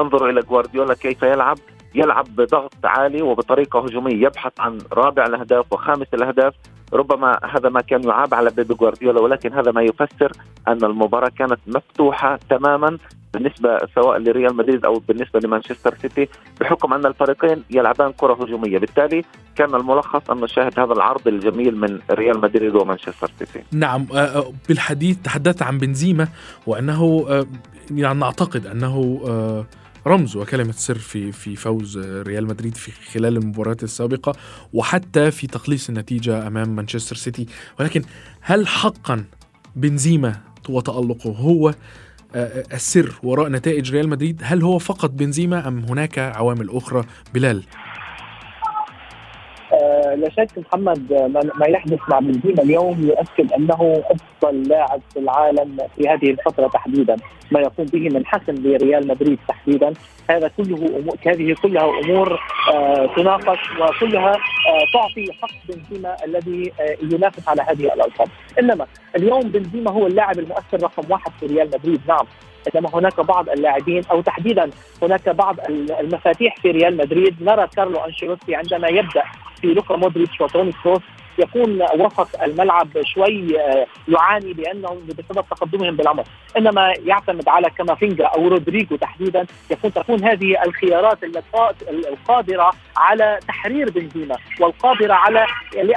انظروا 0.00 0.30
إلى 0.30 0.40
جوارديولا 0.40 0.94
كيف 0.94 1.22
يلعب. 1.22 1.58
يلعب 1.94 2.24
بضغط 2.36 2.74
عالي 2.84 3.22
وبطريقة 3.22 3.78
هجومية 3.84 4.26
يبحث 4.26 4.52
عن 4.58 4.78
رابع 4.92 5.26
الأهداف 5.26 5.72
وخامس 5.72 6.06
الأهداف. 6.14 6.54
ربما 6.92 7.38
هذا 7.56 7.68
ما 7.68 7.80
كان 7.80 8.04
يعاب 8.04 8.34
على 8.34 8.50
بيبي 8.50 8.74
جوارديولا 8.74 9.20
ولكن 9.20 9.52
هذا 9.52 9.72
ما 9.72 9.82
يفسر 9.82 10.32
أن 10.68 10.84
المباراة 10.84 11.28
كانت 11.28 11.58
مفتوحة 11.66 12.38
تماما 12.50 12.98
بالنسبة 13.34 13.78
سواء 13.94 14.18
لريال 14.18 14.56
مدريد 14.56 14.84
أو 14.84 15.02
بالنسبة 15.08 15.40
لمانشستر 15.40 15.94
سيتي 16.02 16.28
بحكم 16.60 16.94
أن 16.94 17.06
الفريقين 17.06 17.62
يلعبان 17.70 18.12
كرة 18.12 18.34
هجومية. 18.34 18.78
بالتالي 18.78 19.24
كان 19.56 19.74
الملخص 19.74 20.30
أن 20.30 20.40
نشاهد 20.40 20.80
هذا 20.80 20.92
العرض 20.92 21.28
الجميل 21.28 21.76
من 21.76 21.98
ريال 22.10 22.40
مدريد 22.40 22.74
ومانشستر 22.74 23.30
سيتي. 23.38 23.62
نعم 23.72 24.06
آه، 24.12 24.16
آه، 24.16 24.52
بالحديث 24.68 25.16
تحدثت 25.16 25.62
عن 25.62 25.78
بنزيما 25.78 26.28
وأنه 26.66 27.26
آه، 27.28 27.46
يعني 27.90 28.18
نعتقد 28.18 28.66
أنه 28.66 29.20
رمز 30.06 30.36
وكلمة 30.36 30.72
سر 30.72 30.98
في 30.98 31.32
في 31.32 31.56
فوز 31.56 31.98
ريال 31.98 32.46
مدريد 32.46 32.76
في 32.76 32.92
خلال 33.12 33.36
المباريات 33.36 33.82
السابقة 33.82 34.32
وحتى 34.72 35.30
في 35.30 35.46
تقليص 35.46 35.88
النتيجة 35.88 36.46
أمام 36.46 36.76
مانشستر 36.76 37.16
سيتي 37.16 37.46
ولكن 37.80 38.02
هل 38.40 38.66
حقا 38.66 39.24
بنزيما 39.76 40.40
وتألقه 40.68 41.30
هو 41.30 41.74
آه، 42.34 42.64
السر 42.72 43.14
وراء 43.22 43.48
نتائج 43.48 43.92
ريال 43.92 44.08
مدريد 44.08 44.40
هل 44.44 44.62
هو 44.62 44.78
فقط 44.78 45.10
بنزيما 45.10 45.68
أم 45.68 45.78
هناك 45.78 46.18
عوامل 46.18 46.70
أخرى 46.70 47.04
بلال؟ 47.34 47.64
لا 50.16 50.30
شك 50.30 50.58
محمد 50.58 51.12
ما 51.54 51.66
يحدث 51.66 51.98
مع 52.08 52.18
بنزيما 52.18 52.62
اليوم 52.62 53.00
يؤكد 53.00 53.52
أنه 53.52 54.02
أفضل 54.10 54.62
لاعب 54.62 55.00
في 55.12 55.18
العالم 55.18 55.76
في 55.96 56.08
هذه 56.08 56.30
الفترة 56.30 56.68
تحديدا 56.68 57.16
ما 57.50 57.60
يقوم 57.60 57.86
به 57.86 58.08
من 58.08 58.26
حسن 58.26 58.54
لريال 58.54 59.08
مدريد 59.08 59.38
تحديدا. 59.48 59.92
هذا 60.30 60.50
كله 60.56 60.76
أمور 60.76 61.16
هذه 61.26 61.54
كلها 61.62 62.00
أمور 62.04 62.40
آه 62.72 63.06
تناقش 63.16 63.58
وكلها 63.70 64.32
آه 64.32 64.84
تعطي 64.92 65.32
حق 65.42 65.48
بنزيما 65.68 66.16
الذي 66.24 66.72
آه 66.80 66.96
ينافس 67.02 67.48
على 67.48 67.62
هذه 67.62 67.94
الألقاب. 67.94 68.28
إنما 68.58 68.86
اليوم 69.16 69.40
بنزيما 69.40 69.90
هو 69.90 70.06
اللاعب 70.06 70.38
المؤثر 70.38 70.82
رقم 70.82 71.10
واحد 71.10 71.32
في 71.40 71.46
ريال 71.46 71.66
مدريد. 71.66 72.00
نعم 72.08 72.26
انما 72.74 72.90
هناك 72.94 73.20
بعض 73.20 73.48
اللاعبين 73.48 74.02
أو 74.10 74.20
تحديدا 74.20 74.70
هناك 75.02 75.28
بعض 75.28 75.56
المفاتيح 76.00 76.56
في 76.56 76.70
ريال 76.70 76.96
مدريد. 76.96 77.42
نرى 77.42 77.68
كارلو 77.76 77.98
أنشيلوتي 77.98 78.54
عندما 78.54 78.88
يبدأ 78.88 79.22
Luka 79.68 79.96
Modric 79.96 80.40
o 80.40 80.46
tome 80.46 80.72
fosse 80.72 81.19
يكون 81.38 81.82
وسط 81.82 82.42
الملعب 82.42 82.88
شوي 83.02 83.60
آه، 83.60 83.86
يعاني 84.08 84.52
لانهم 84.52 84.98
بسبب 85.06 85.44
تقدمهم 85.50 85.96
بالعمر 85.96 86.24
إنما 86.56 86.94
يعتمد 87.04 87.48
على 87.48 87.70
كامافينجا 87.70 88.24
أو 88.24 88.48
رودريجو 88.48 88.96
تحديدا 88.96 89.46
يكون 89.70 89.92
تكون 89.92 90.24
هذه 90.24 90.62
الخيارات 90.66 91.18
القادرة 91.88 92.72
على 92.96 93.38
تحرير 93.48 93.90
بنزيما 93.90 94.36
والقادرة 94.60 95.14
على 95.14 95.46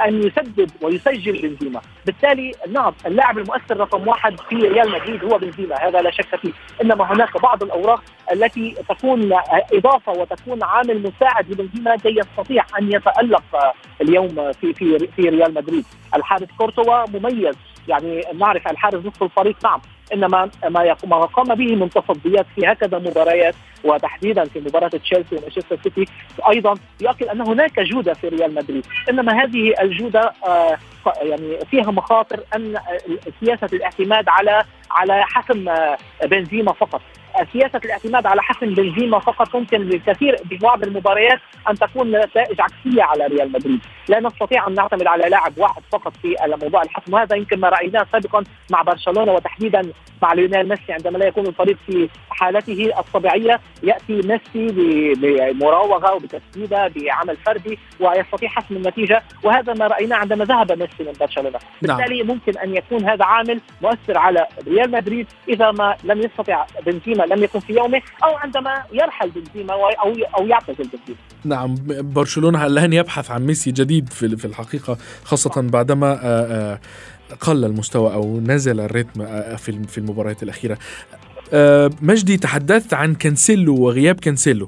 ان 0.06 0.22
يسدد 0.22 0.70
ويسجل 0.82 1.48
بنزيما. 1.48 1.80
بالتالي 2.06 2.52
نعم 2.72 2.92
اللاعب 3.06 3.38
المؤثر 3.38 3.76
رقم 3.76 4.08
واحد 4.08 4.40
في 4.40 4.56
ريال 4.56 4.90
مدريد 4.92 5.24
هو 5.24 5.38
بنزيما 5.38 5.76
هذا 5.76 6.00
لا 6.00 6.10
شك 6.10 6.36
فيه. 6.36 6.52
إنما 6.82 7.12
هناك 7.12 7.42
بعض 7.42 7.62
الأوراق 7.62 8.02
التي 8.32 8.76
تكون 8.88 9.32
إضافة 9.72 10.12
وتكون 10.12 10.62
عامل 10.62 11.02
مساعد 11.02 11.50
لبنزيما 11.50 11.96
كي 11.96 12.16
يستطيع 12.18 12.64
أن 12.78 12.92
يتألق 12.92 13.74
اليوم 14.00 14.52
في 14.52 14.72
في 14.72 14.98
في 15.16 15.28
ريال 15.34 15.54
مدريد. 15.54 15.84
الحارس 16.14 16.48
كورتوا 16.58 17.06
مميز 17.10 17.54
يعني 17.88 18.22
نعرف 18.34 18.68
الحارس 18.68 19.06
نصف 19.06 19.22
الفريق 19.22 19.56
نعم. 19.64 19.80
إنما 20.12 20.50
ما 20.68 20.96
ما 21.04 21.16
قام 21.16 21.54
به 21.54 21.76
من 21.76 21.90
تصديات 21.90 22.46
في 22.54 22.66
هكذا 22.66 22.98
مباريات 22.98 23.54
وتحديدا 23.84 24.44
في 24.44 24.60
مباراة 24.60 24.88
تشيلسي 24.88 25.36
ومانشستر 25.36 25.78
سيتي 25.82 26.04
أيضا 26.48 26.74
يؤكد 27.00 27.26
ان 27.26 27.40
هناك 27.40 27.80
جودة 27.80 28.14
في 28.14 28.28
ريال 28.28 28.54
مدريد. 28.54 28.86
إنما 29.10 29.42
هذه 29.42 29.74
الجودة 29.80 30.32
آه 30.48 30.78
يعني 31.22 31.58
فيها 31.70 31.90
مخاطر 31.90 32.40
أن 32.56 32.78
سياسة 33.40 33.68
الاعتماد 33.72 34.28
على 34.28 34.64
على 34.90 35.24
حسم 35.24 35.68
آه، 35.68 35.98
بنزيما 36.24 36.72
فقط. 36.72 37.00
سياسة 37.52 37.80
الاعتماد 37.84 38.26
على 38.26 38.42
حسم 38.42 38.74
بنزيما 38.74 39.18
فقط 39.18 39.56
ممكن 39.56 39.88
لكثير 39.88 40.36
ببعض 40.44 40.82
المباريات 40.82 41.40
أن 41.70 41.74
تكون 41.74 42.10
نتائج 42.10 42.60
عكسية 42.60 43.02
على 43.02 43.26
ريال 43.26 43.52
مدريد، 43.52 43.80
لا 44.08 44.20
نستطيع 44.20 44.68
أن 44.68 44.74
نعتمد 44.74 45.06
على 45.06 45.28
لاعب 45.28 45.52
واحد 45.58 45.82
فقط 45.92 46.12
في 46.22 46.36
موضوع 46.62 46.82
الحسم 46.82 47.14
وهذا 47.14 47.36
يمكن 47.36 47.60
ما 47.60 47.68
رأيناه 47.68 48.06
سابقا 48.12 48.44
مع 48.70 48.82
برشلونة 48.82 49.32
وتحديدا 49.32 49.92
مع 50.22 50.32
ليونيل 50.32 50.68
ميسي 50.68 50.92
عندما 50.92 51.18
لا 51.18 51.26
يكون 51.26 51.46
الفريق 51.46 51.76
في 51.86 52.08
حالته 52.30 52.92
الطبيعية. 52.98 53.60
يأتي 53.82 54.12
ميسي 54.12 55.14
بمراوغة 55.14 56.14
وبتسديدة 56.14 56.88
بعمل 56.96 57.36
فردي 57.36 57.78
ويستطيع 58.00 58.48
حسم 58.48 58.76
النتيجة 58.76 59.22
وهذا 59.42 59.74
ما 59.74 59.86
رأيناه 59.86 60.16
عندما 60.16 60.44
ذهب 60.44 60.72
ميسي 60.72 61.04
من 61.04 61.12
برشلونة، 61.20 61.58
نعم. 61.82 61.96
بالتالي 61.96 62.22
ممكن 62.22 62.58
أن 62.58 62.76
يكون 62.76 63.04
هذا 63.04 63.24
عامل 63.24 63.60
مؤثر 63.82 64.18
على 64.18 64.46
ريال 64.68 64.90
مدريد 64.90 65.26
إذا 65.48 65.70
ما 65.70 65.96
لم 66.04 66.20
يستطع 66.20 66.66
بنزيما 66.86 67.23
لم 67.26 67.44
يكن 67.44 67.60
في 67.60 67.72
يومه 67.72 68.02
أو 68.24 68.36
عندما 68.36 68.82
يرحل 68.92 69.30
بنزيما 69.30 69.72
أو 69.72 70.14
أو 70.38 70.46
يعتزل 70.46 70.74
بنزيما 70.74 71.18
نعم 71.44 71.74
برشلونة 72.12 72.66
الان 72.66 72.92
يبحث 72.92 73.30
عن 73.30 73.46
ميسي 73.46 73.70
جديد 73.70 74.12
في 74.12 74.44
الحقيقة 74.44 74.98
خاصة 75.24 75.60
بعدما 75.60 76.12
آه، 76.12 76.18
آه، 76.22 76.80
قل 77.40 77.64
المستوى 77.64 78.12
أو 78.12 78.40
نزل 78.40 78.80
ال 78.80 78.86
rythme 78.86 79.22
آه، 79.22 79.56
في 79.56 79.98
المباريات 79.98 80.42
الأخيرة؟ 80.42 80.78
مجدي 82.02 82.36
تحدثت 82.36 82.94
عن 82.94 83.14
كانسيلو 83.14 83.76
وغياب 83.80 84.20
كانسيلو. 84.20 84.66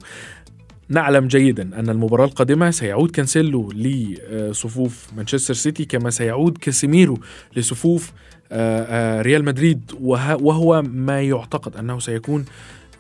نعلم 0.89 1.27
جيدا 1.27 1.63
أن 1.63 1.89
المباراة 1.89 2.25
القادمة 2.25 2.71
سيعود 2.71 3.11
كانسيلو 3.11 3.73
لصفوف 3.73 5.07
مانشستر 5.17 5.55
سيتي 5.55 5.85
كما 5.85 6.11
سيعود 6.11 6.59
كاسيميرو 6.59 7.19
لصفوف 7.57 8.13
ريال 9.23 9.45
مدريد 9.45 9.93
وهو 10.41 10.83
ما 10.83 11.23
يعتقد 11.23 11.77
أنه 11.77 11.99
سيكون 11.99 12.45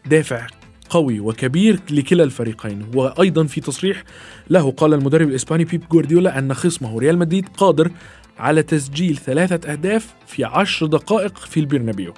دافع 0.07 0.47
قوي 0.91 1.21
وكبير 1.21 1.79
لكلا 1.91 2.25
الفريقين. 2.25 2.87
وأيضا 2.95 3.45
في 3.45 3.61
تصريح 3.61 4.03
له 4.51 4.71
قال 4.71 4.95
المدرب 4.95 5.29
الإسباني 5.29 5.65
بيب 5.65 5.83
جوارديولا 5.91 6.39
أن 6.39 6.55
خصمه 6.55 6.99
ريال 6.99 7.19
مدريد 7.19 7.49
قادر 7.49 7.91
على 8.39 8.63
تسجيل 8.63 9.17
ثلاثة 9.17 9.73
أهداف 9.73 10.15
في 10.27 10.45
عشر 10.45 10.87
دقائق 10.87 11.39
في 11.39 11.61
البرنابيو. 11.61 12.15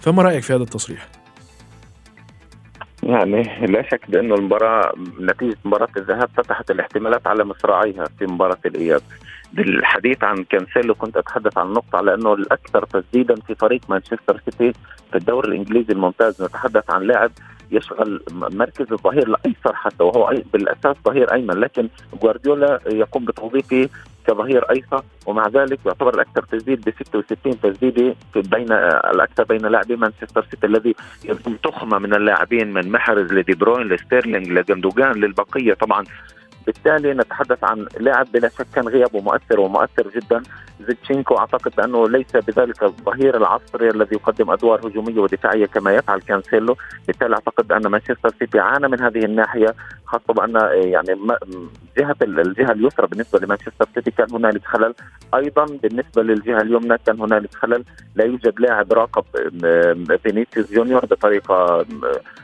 فما 0.00 0.22
رأيك 0.22 0.42
في 0.42 0.54
هذا 0.54 0.62
التصريح؟ 0.62 1.08
يعني 3.02 3.42
لا 3.66 3.82
شك 3.82 4.00
بأنه 4.08 4.34
المباراة 4.34 4.92
نتيجة 5.20 5.56
مباراة 5.64 5.88
الذهاب 5.96 6.28
فتحت 6.36 6.70
الاحتمالات 6.70 7.26
على 7.26 7.44
مصراعيها 7.44 8.04
في 8.18 8.26
مباراة 8.26 8.58
الإياب. 8.66 9.02
بالحديث 9.52 10.24
عن 10.24 10.44
كانسيلو 10.44 10.94
كنت 10.94 11.16
أتحدث 11.16 11.58
عن 11.58 11.72
نقطه 11.72 11.96
على 11.96 12.14
إنه 12.14 12.34
الأكثر 12.34 12.84
تسديدا 12.84 13.34
في 13.34 13.54
فريق 13.54 13.80
مانشستر 13.88 14.40
سيتي 14.44 14.72
في 15.10 15.18
الدوري 15.18 15.48
الإنجليزي 15.48 15.92
الممتاز. 15.92 16.42
نتحدث 16.42 16.90
عن 16.90 17.02
لاعب 17.02 17.30
يشغل 17.70 18.22
مركز 18.32 18.92
الظهير 18.92 19.28
الأيسر 19.28 19.74
حتى 19.74 20.04
وهو 20.04 20.34
بالأساس 20.52 20.96
ظهير 21.04 21.32
أيمن 21.32 21.54
لكن 21.54 21.88
جوارديولا 22.22 22.80
يقوم 22.86 23.24
بتوظيفه 23.24 23.88
كظهير 24.26 24.70
أيسر 24.70 25.02
ومع 25.26 25.48
ذلك 25.48 25.78
يعتبر 25.86 26.14
الأكثر 26.14 26.42
تسديد 26.42 26.80
ب 26.80 26.90
66 27.04 27.60
تسديده 27.60 28.14
بين 28.34 28.72
الأكثر 29.12 29.44
بين 29.44 29.66
لاعبي 29.66 29.96
مانشستر 29.96 30.46
سيتي 30.50 30.66
الذي 30.66 30.94
يضم 31.24 31.56
تخمة 31.56 31.98
من 31.98 32.14
اللاعبين 32.14 32.72
من 32.72 32.92
محرز 32.92 33.32
لدي 33.32 33.54
بروين 33.54 33.88
لستيرلينج 33.88 34.48
لجندوجان 34.48 35.12
للبقية. 35.12 35.74
طبعا 35.74 36.04
بالتالي 36.66 37.14
نتحدث 37.14 37.64
عن 37.64 37.86
لاعب 38.00 38.26
بلا 38.32 38.48
شك 38.48 38.66
كان 38.74 38.88
غيابه 38.88 39.20
مؤثر 39.20 39.60
ومؤثر 39.60 40.08
جدا. 40.08 40.42
زينتشينكو 40.80 41.38
أعتقد 41.38 41.72
بانه 41.76 42.08
ليس 42.08 42.36
بذلك 42.36 42.82
الظهير 42.82 43.36
العصري 43.36 43.90
الذي 43.90 44.14
يقدم 44.16 44.50
أدوار 44.50 44.88
هجومية 44.88 45.20
ودفاعية 45.20 45.66
كما 45.66 45.94
يفعل 45.94 46.20
كانسيلو. 46.20 46.76
بالتالي 47.06 47.34
أعتقد 47.34 47.72
أن 47.72 47.86
مانشستر 47.86 48.30
سيتي 48.38 48.60
عانى 48.60 48.88
من 48.88 49.00
هذه 49.00 49.24
الناحية 49.24 49.74
خاصة 50.06 50.34
بأن 50.34 50.54
يعني 50.72 51.18
جهة 51.98 52.16
الجهة 52.22 52.72
اليسرى 52.72 53.06
بالنسبة 53.06 53.38
لمانشستر 53.38 53.86
سيتي 53.94 54.10
كان 54.10 54.26
هنالك 54.32 54.64
خلل. 54.64 54.94
أيضا 55.34 55.64
بالنسبة 55.64 56.22
للجهة 56.22 56.60
اليمنى 56.60 56.98
كان 57.06 57.20
هنالك 57.20 57.54
خلل. 57.54 57.84
لا 58.14 58.24
يوجد 58.24 58.60
لاعب 58.60 58.92
راقب 58.92 59.24
فينيسيوس 60.22 60.72
جونيور 60.72 61.06
بطريقة 61.06 61.86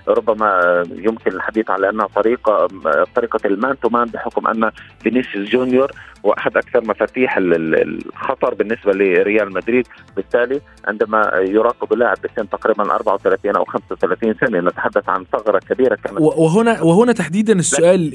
ربما 0.08 0.84
يمكن 0.90 1.30
الحديث 1.32 1.70
على 1.70 1.90
أنها 1.90 2.06
طريقة 2.06 2.68
طريقة 3.14 3.40
ال 3.44 3.53
man 3.53 3.80
to 3.80 3.88
man 3.88 4.07
بحكم 4.10 4.46
أن 4.46 4.70
فينيسيوس 5.02 5.48
جونيور 5.48 5.92
هو 6.26 6.32
احد 6.32 6.56
أكثر 6.56 6.84
مفاتيح 6.84 7.36
الخطر 7.38 8.54
بالنسبة 8.54 8.92
لريال 8.92 9.52
مدريد 9.52 9.86
بالتالي 10.16 10.60
عندما 10.84 11.30
يراقب 11.34 11.92
لاعب 11.92 12.16
بسن 12.24 12.48
تقريبا 12.48 12.94
34 12.94 13.56
أو 13.56 13.64
35 13.64 14.34
سنة 14.40 14.60
نتحدث 14.60 15.08
عن 15.08 15.24
ثغرة 15.32 15.58
كبيرة 15.58 15.94
كانت 15.94 16.20
وهنا 16.20 16.82
وهنا 16.82 17.12
تحديدا 17.12 17.52
السؤال 17.52 18.12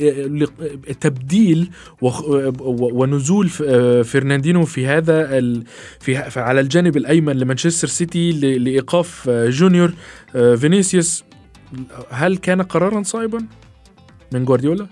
آه، 0.59 0.93
تبديل 1.01 1.71
ونزول 2.01 3.49
آه، 3.67 4.01
فرناندينيو 4.01 4.65
في 4.65 4.87
هذا 4.87 5.41
في 5.99 6.31
على 6.35 6.59
الجانب 6.59 6.97
الأيمن 6.97 7.33
لمانشستر 7.33 7.87
سيتي 7.87 8.31
لإيقاف 8.31 9.29
آه، 9.29 9.49
جونيور 9.49 9.93
فينيسيوس 10.33 11.23
هل 12.09 12.37
كان 12.37 12.61
قرارا 12.61 13.03
صائبا 13.03 13.45
من 14.33 14.45
جوارديولا؟ 14.45 14.87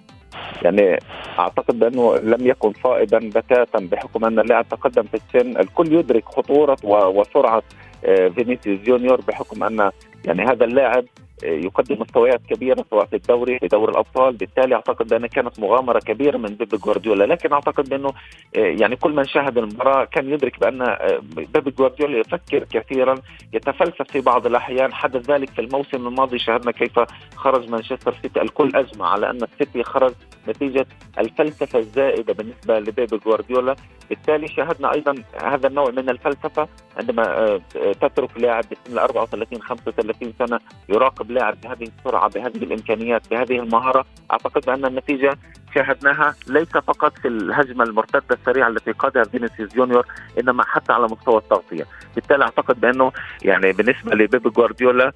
يعني 0.62 1.00
أعتقد 1.40 1.80
بانه 1.80 2.16
لم 2.16 2.48
يكن 2.48 2.74
صائبا 2.84 3.20
بتاتا 3.36 3.80
بحكم 3.92 4.26
أن 4.26 4.40
اللاعب 4.40 4.70
تقدم 4.70 5.04
في 5.04 5.14
السن 5.14 5.58
الكل 5.58 5.94
يدرك 5.94 6.26
خطورة 6.26 6.78
وسرعة 6.84 7.64
آه، 8.06 8.28
فينيسيوس 8.28 8.80
جونيور 8.80 9.22
بحكم 9.22 9.64
أن 9.64 9.92
يعني 10.26 10.44
هذا 10.44 10.66
اللاعب 10.66 11.06
يقدم 11.44 12.02
مستويات 12.02 12.42
كبيرة 12.50 12.86
سواء 12.90 13.06
في 13.06 13.16
الدوري 13.16 13.60
في 13.60 13.68
دوري 13.68 13.92
الأبطال. 13.92 14.34
بالتالي 14.34 14.76
أعتقد 14.76 15.08
بان 15.08 15.26
كانت 15.26 15.60
مغامرة 15.60 16.00
كبيرة 16.00 16.38
من 16.38 16.56
بيب 16.56 16.70
جوارديولا. 16.70 17.24
لكن 17.24 17.54
أعتقد 17.54 17.90
بانه 17.90 18.10
آه، 18.10 18.60
يعني 18.60 18.96
كل 18.96 19.12
من 19.12 19.26
شاهد 19.26 19.58
المباراة 19.58 20.06
كان 20.06 20.30
يدرك 20.30 20.60
بأن 20.60 20.82
آه، 20.82 21.22
بيب 21.36 21.76
جوارديولا 21.76 22.20
يفكر 22.20 22.64
كثيرا 22.64 23.16
يتفلسف 23.54 24.12
في 24.12 24.22
بعض 24.22 24.46
الأحيان. 24.46 24.94
حدث 24.94 25.30
ذلك 25.30 25.50
في 25.50 25.62
الموسم 25.62 26.08
الماضي. 26.08 26.40
شاهدنا 26.40 26.72
كيف 26.72 27.00
خرج 27.36 27.70
مانشستر 27.70 28.14
سيتي 28.22 28.42
الكل 28.42 28.72
اجمع 28.76 29.10
على 29.10 29.30
أن 29.30 29.44
السيتي 29.44 29.84
خرج 29.84 30.14
نتيجة 30.48 30.86
الفلسفة 31.18 31.80
الزائدة 31.80 32.34
بالنسبة 32.34 32.80
لبيب 32.80 33.20
جوارديولا. 33.26 33.76
بالتالي 34.12 34.48
شاهدنا 34.48 34.94
أيضا 34.94 35.16
هذا 35.44 35.68
النوع 35.68 35.92
من 35.92 36.10
الفلسفة 36.10 36.68
عندما 36.98 37.24
آه، 37.24 37.62
تترك 38.02 38.38
لاعب 38.38 38.64
بسن 38.72 38.98
34 39.00 39.62
35 39.62 40.34
سنة 40.40 40.60
يراقب 40.90 41.32
لاعب 41.32 41.62
بهذه 41.62 41.84
السرعة 41.98 42.30
بهذه 42.30 42.58
الإمكانيات 42.58 43.30
بهذه 43.32 43.60
المهارة. 43.60 44.06
أعتقد 44.32 44.66
بأن 44.66 44.86
النتيجة 44.86 45.38
شاهدناها. 45.76 46.36
ليس 46.48 46.70
فقط 46.70 47.18
في 47.18 47.28
الهجمة 47.28 47.84
المرتدة 47.84 48.24
السريعة 48.32 48.68
التي 48.68 48.92
قادها 48.92 49.24
فينيسيوس 49.24 49.74
جونيور 49.76 50.06
إنما 50.40 50.64
حتى 50.64 50.94
على 50.94 51.04
مستوى 51.04 51.38
التغطية. 51.38 51.86
بالتالي 52.16 52.44
أعتقد 52.44 52.82
بأنه 52.82 53.12
يعني 53.44 53.72
بالنسبة 53.72 54.16
لبيب 54.16 54.54
جوارديولا 54.54 55.12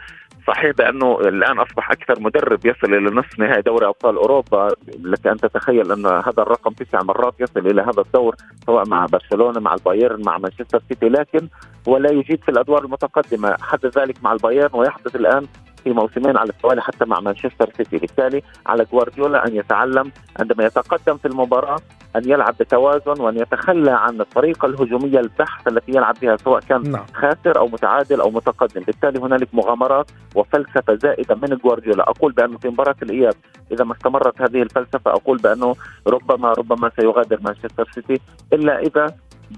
صحيح 0.47 0.71
بأنه 0.77 1.19
الآن 1.19 1.59
أصبح 1.59 1.91
أكثر 1.91 2.19
مدرب 2.19 2.65
يصل 2.65 2.93
إلى 2.93 3.15
نصف 3.15 3.39
نهائي 3.39 3.61
دوري 3.61 3.87
أبطال 3.87 4.17
أوروبا 4.17 4.67
لك 5.03 5.27
أن 5.27 5.37
تتخيل 5.37 5.91
أن 5.91 6.05
هذا 6.05 6.41
الرقم 6.43 6.71
تسع 6.71 7.03
مرات 7.03 7.33
يصل 7.39 7.59
إلى 7.59 7.81
هذا 7.81 8.01
الدور 8.01 8.35
سواء 8.65 8.89
مع 8.89 9.05
برشلونة 9.05 9.59
مع 9.59 9.73
البايرن 9.73 10.21
مع 10.25 10.37
مانشستر 10.37 10.81
سيتي. 10.89 11.09
لكن 11.09 11.47
هو 11.87 11.97
لا 11.97 12.11
يجيد 12.11 12.43
في 12.43 12.49
الأدوار 12.49 12.83
المتقدمة. 12.83 13.57
حدث 13.61 13.97
ذلك 13.97 14.23
مع 14.23 14.33
البايرن 14.33 14.69
ويحدث 14.73 15.15
الآن 15.15 15.47
في 15.85 15.93
موسمين 15.93 16.37
على 16.37 16.49
التوالي 16.49 16.81
حتى 16.81 17.05
مع 17.05 17.19
مانشستر 17.19 17.69
سيتي. 17.77 17.97
بالتالي 17.97 18.41
على 18.65 18.85
جوارديولا 18.91 19.47
أن 19.47 19.55
يتعلم 19.55 20.11
عندما 20.39 20.65
يتقدم 20.65 21.17
في 21.17 21.27
المباراة 21.27 21.79
أن 22.15 22.29
يلعب 22.29 22.55
بتوازن 22.59 23.21
وأن 23.21 23.37
يتخلى 23.37 23.91
عن 23.91 24.21
الطريقة 24.21 24.65
الهجومية 24.65 25.19
البحث 25.19 25.67
التي 25.67 25.91
يلعب 25.91 26.15
بها 26.21 26.37
سواء 26.37 26.59
كان 26.59 26.91
نعم. 26.91 27.05
خاسر 27.13 27.57
أو 27.57 27.67
متعادل 27.67 28.21
أو 28.21 28.29
متقدم. 28.29 28.81
بالتالي 28.81 29.19
هنالك 29.19 29.47
مغامرات 29.53 30.11
وفلسفة 30.35 30.95
زائدة 30.95 31.35
من 31.35 31.57
جوارديولا. 31.63 32.03
أقول 32.03 32.31
بأنه 32.31 32.57
في 32.57 32.67
مباراة 32.69 32.95
الإياب 33.01 33.33
إذا 33.71 33.83
ما 33.83 33.93
استمرت 33.93 34.41
هذه 34.41 34.61
الفلسفة 34.61 35.11
أقول 35.11 35.37
بأنه 35.37 35.75
ربما 36.07 36.51
ربما 36.51 36.91
سيغادر 36.99 37.39
مانشستر 37.41 37.89
سيتي 37.95 38.21
إلا 38.53 38.79
إذا 38.79 39.15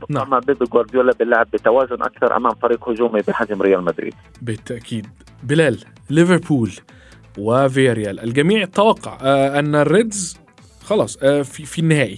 نعم. 0.10 0.29
مع 0.29 0.39
بيب 0.39 0.63
جوارديولا 0.63 1.13
باللعب 1.13 1.48
بتوازن 1.53 2.01
أكثر 2.01 2.38
أمام 2.38 2.56
فريق 2.62 2.89
هجومي 2.89 3.22
بحجم 3.27 3.62
ريال 3.62 3.84
مدريد. 3.84 4.13
بالتأكيد. 4.41 5.08
بلال 5.44 5.79
ليفربول 6.10 6.72
وفياريال. 7.38 8.20
الجميع 8.20 8.65
توقع 8.65 9.17
آه 9.22 9.60
أن 9.60 9.75
الريدز 9.75 10.38
خلاص 10.83 11.18
آه 11.24 11.42
في 11.42 11.66
في 11.66 11.79
النهائي. 11.79 12.18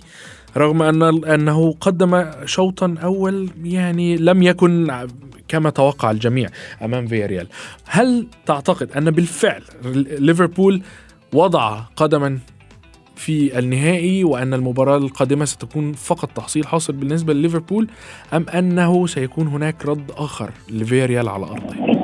رغم 0.57 0.81
أن 0.81 1.03
أنه 1.25 1.73
قدم 1.81 2.31
شوطا 2.45 2.95
أول 3.03 3.49
يعني 3.63 4.17
لم 4.17 4.43
يكن 4.43 5.07
كما 5.47 5.69
توقع 5.69 6.11
الجميع 6.11 6.49
أمام 6.81 7.07
فياريال. 7.07 7.47
هل 7.85 8.27
تعتقد 8.45 8.91
أن 8.91 9.11
بالفعل 9.11 9.63
ليفربول 10.19 10.81
وضع 11.33 11.79
قدما 11.95 12.39
في 13.19 13.59
النهائي 13.59 14.23
وأن 14.23 14.53
المباراة 14.53 14.97
القادمة 14.97 15.45
ستكون 15.45 15.93
فقط 15.93 16.29
تحصيل 16.35 16.67
حاصل 16.67 16.93
بالنسبة 16.93 17.33
لليفربول 17.33 17.87
أم 18.33 18.45
أنه 18.49 19.07
سيكون 19.07 19.47
هناك 19.47 19.85
رد 19.85 20.11
آخر 20.17 20.49
لفياريال 20.69 21.29
على 21.29 21.45
أرضه؟ 21.45 21.99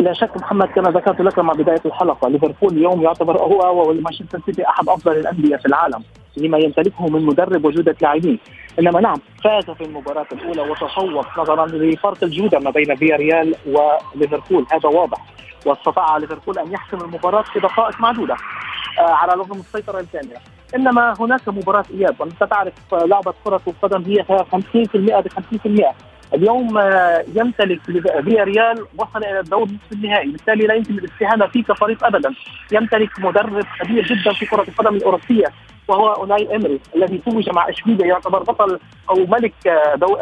لا 0.00 0.12
شك 0.12 0.36
محمد 0.36 0.68
كما 0.68 0.90
ذكرت 0.90 1.20
لك 1.20 1.38
مع 1.38 1.52
بداية 1.52 1.80
الحلقة 1.86 2.28
ليفربول 2.28 2.76
اليوم 2.76 3.02
يعتبر 3.02 3.42
هو 3.42 3.90
ومانشستر 3.90 4.40
سيتي 4.46 4.66
أحد 4.66 4.88
أفضل 4.88 5.12
الأندية 5.12 5.56
في 5.56 5.66
العالم 5.66 6.02
لما 6.36 6.58
يمتلكه 6.58 7.06
من 7.06 7.22
مدرب 7.22 7.64
وجودة 7.64 7.96
لاعبين. 8.02 8.38
إنما 8.78 9.00
نعم 9.00 9.16
فاز 9.44 9.64
في 9.64 9.84
المباراة 9.84 10.26
الأولى 10.32 10.70
وتفوق 10.70 11.38
نظرا 11.38 11.66
لفرق 11.66 12.24
الجودة 12.24 12.58
ما 12.58 12.70
بين 12.70 12.96
فياريال 12.96 13.54
وليفربول. 13.66 14.66
هذا 14.72 14.88
واضح. 14.88 15.18
واستطاع 15.66 16.16
ليفربول 16.16 16.58
أن 16.58 16.72
يحسم 16.72 16.96
المباراة 17.00 17.42
في 17.42 17.60
دقائق 17.60 18.00
معدودة 18.00 18.36
آه، 18.98 19.10
على 19.10 19.32
رغم 19.32 19.60
السيطرة 19.60 20.00
الكاملة. 20.00 20.40
إنما 20.76 21.14
هناك 21.20 21.48
مباراة 21.48 21.84
إياب 21.94 22.20
وأنت 22.20 22.44
تعرف 22.44 22.72
لعبه 22.92 23.34
كرة 23.44 23.60
القدم 23.68 24.02
هي 24.02 24.24
50% 24.24 25.20
ب 25.20 25.28
50% 25.28 25.94
اليوم 26.34 26.78
آه، 26.78 27.24
يمتلك 27.34 27.80
فياريال 28.24 28.86
وصل 28.98 29.18
إلى 29.24 29.40
الدور 29.40 29.62
نصف 29.62 29.92
النهائي 29.92 30.30
بالتالي 30.30 30.66
لا 30.66 30.74
يمكن 30.74 30.94
الاستهانة 30.98 31.46
فيه 31.46 31.62
كفريق 31.64 32.04
ابدا. 32.06 32.34
يمتلك 32.72 33.18
مدرب 33.20 33.64
كبير 33.80 34.06
جدا 34.06 34.32
في 34.32 34.46
كرة 34.46 34.64
القدم 34.68 34.94
الأوروبية 34.96 35.46
وهو 35.88 36.12
أوناي 36.12 36.56
إيمري 36.56 36.80
الذي 36.96 37.18
توج 37.18 37.50
مع 37.50 37.68
إشبيليا 37.68 38.06
يعتبر 38.06 38.38
بطل 38.42 38.78
أو 39.10 39.26
ملك 39.26 39.66
آه، 39.66 39.94
دو... 39.94 40.18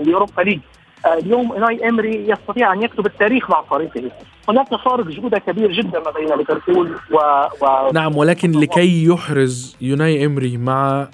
ال 0.00 0.06
Europa 0.06 0.42
League. 0.42 0.58
آه، 0.58 0.79
اليوم 1.06 1.52
اوناي 1.52 1.88
إيمري 1.88 2.28
يستطيع 2.28 2.72
أن 2.72 2.82
يكتب 2.82 3.06
التاريخ 3.06 3.50
مع 3.50 3.62
فريقه. 3.62 4.10
هناك 4.48 4.68
فارق 4.68 5.06
جودة 5.06 5.38
كبير 5.38 5.72
جدا 5.72 6.00
ما 6.00 6.10
بين 6.10 6.38
ليفربول 6.38 6.90
و... 7.10 7.16
و... 7.62 7.92
نعم 7.92 8.16
ولكن 8.16 8.52
لكي 8.52 9.04
يحرز 9.04 9.76
يوناي 9.80 10.26
إيمري 10.26 10.56
مع 10.56 11.08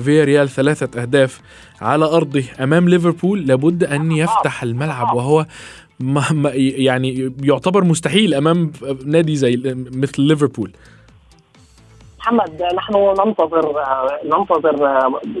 فيا 0.00 0.24
ريال 0.24 0.48
ثلاثة 0.48 1.02
أهداف 1.02 1.40
على 1.80 2.04
أرضه 2.04 2.44
أمام 2.60 2.88
ليفربول 2.88 3.46
لابد 3.46 3.84
أن 3.84 4.12
يفتح 4.12 4.62
الملعب 4.62 5.16
وهو 5.16 5.46
ما 6.00 6.22
يعني 6.54 7.32
يعتبر 7.42 7.84
مستحيل 7.84 8.34
أمام 8.34 8.72
نادي 9.04 9.36
زي 9.36 9.60
مثل 9.94 10.22
ليفربول. 10.22 10.72
محمد 12.22 12.62
نحن 12.76 12.94
ننتظر 12.94 13.74
ننتظر 14.24 14.76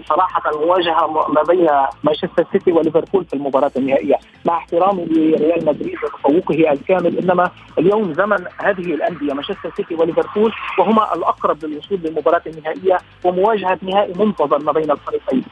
صراحة 0.08 0.42
مواجهة 0.60 1.06
ما 1.06 1.42
بين 1.42 1.68
مانشستر 2.04 2.46
سيتي 2.52 2.72
وليفربول 2.72 3.24
في 3.24 3.34
المباراة 3.34 3.70
النهائية. 3.76 4.14
مع 4.44 4.56
احترامي 4.56 5.04
لريال 5.04 5.66
مدريد 5.66 5.96
وتفوقه 6.04 6.72
الكامل 6.72 7.18
إنما 7.18 7.50
اليوم 7.78 8.14
زمن 8.14 8.38
هذه 8.58 8.94
الأندية 8.94 9.32
مانشستر 9.32 9.72
سيتي 9.76 9.94
وليفربول 9.94 10.52
وهما 10.78 11.14
الأقرب 11.14 11.64
للوصول 11.64 11.98
للمباراة 12.04 12.42
النهائية 12.46 12.98
ومواجهة 13.24 13.78
نهائي 13.82 14.12
منتظر 14.18 14.58
ما 14.58 14.72
بين 14.72 14.90
الفريقين. 14.90 15.44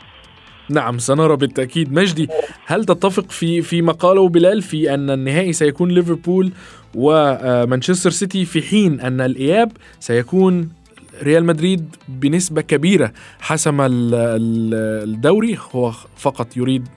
نعم 0.70 0.98
سنرى 0.98 1.36
بالتأكيد. 1.36 1.92
مجدي 1.92 2.28
هل 2.66 2.84
تتفق 2.84 3.30
في 3.30 3.62
في 3.62 3.82
ما 3.82 3.92
قاله 3.92 4.28
بلال 4.28 4.62
في 4.62 4.94
أن 4.94 5.10
النهائي 5.10 5.52
سيكون 5.52 5.90
ليفربول 5.90 6.52
ومانشستر 6.96 8.10
سيتي 8.10 8.44
في 8.44 8.62
حين 8.62 9.00
أن 9.00 9.20
الإياب 9.20 9.72
سيكون 9.98 10.79
ريال 11.22 11.44
مدريد 11.44 11.96
بنسبة 12.08 12.60
كبيرة 12.60 13.12
حسم 13.40 13.76
الدوري. 13.80 15.58
هو 15.74 15.92
فقط 16.16 16.56
يريد 16.56 16.88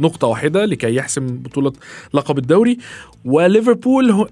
نقطة 0.00 0.26
واحدة 0.26 0.64
لكي 0.64 0.94
يحسم 0.94 1.26
بطولة 1.26 1.72
لقب 2.14 2.38
الدوري. 2.38 2.78
وليفربول 3.24 4.28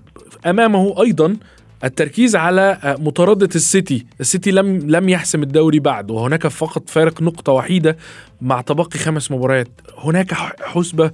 أمامه 0.47 1.03
أيضا 1.03 1.37
التركيز 1.85 2.37
على 2.37 2.97
مطاردة 3.01 3.49
السيتي. 3.55 4.07
السيتي 4.21 4.51
لم 4.51 4.79
لم 4.91 5.09
يحسم 5.09 5.43
الدوري 5.43 5.79
بعد 5.79 6.11
وهناك 6.11 6.47
فقط 6.47 6.91
فارق 6.91 7.23
نقطة 7.23 7.53
وحيدة 7.53 7.97
مع 8.41 8.61
تبقي 8.61 8.99
خمس 8.99 9.31
مباريات. 9.31 9.69
هناك 9.99 10.35
حسبة 10.61 11.11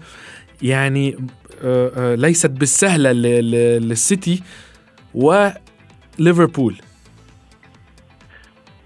يعني 0.63 1.17
آه، 1.65 1.93
آه، 1.97 2.15
ليست 2.15 2.51
بالسهلة 2.51 3.13
للسيتي 3.13 4.43
وليفربول 5.15 6.77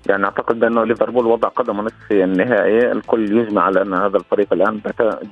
يعني 0.09 0.25
أعتقد 0.25 0.61
بانه 0.61 0.85
ليفربول 0.85 1.27
وضع 1.27 1.49
قدمه 1.49 1.83
نصف 1.83 2.13
النهائي 2.13 2.93
الكل 2.93 3.39
يجمع 3.39 3.63
على 3.63 3.83
أن 3.83 3.95
هذا 3.95 4.17
الفريق 4.17 4.53
الآن 4.53 4.81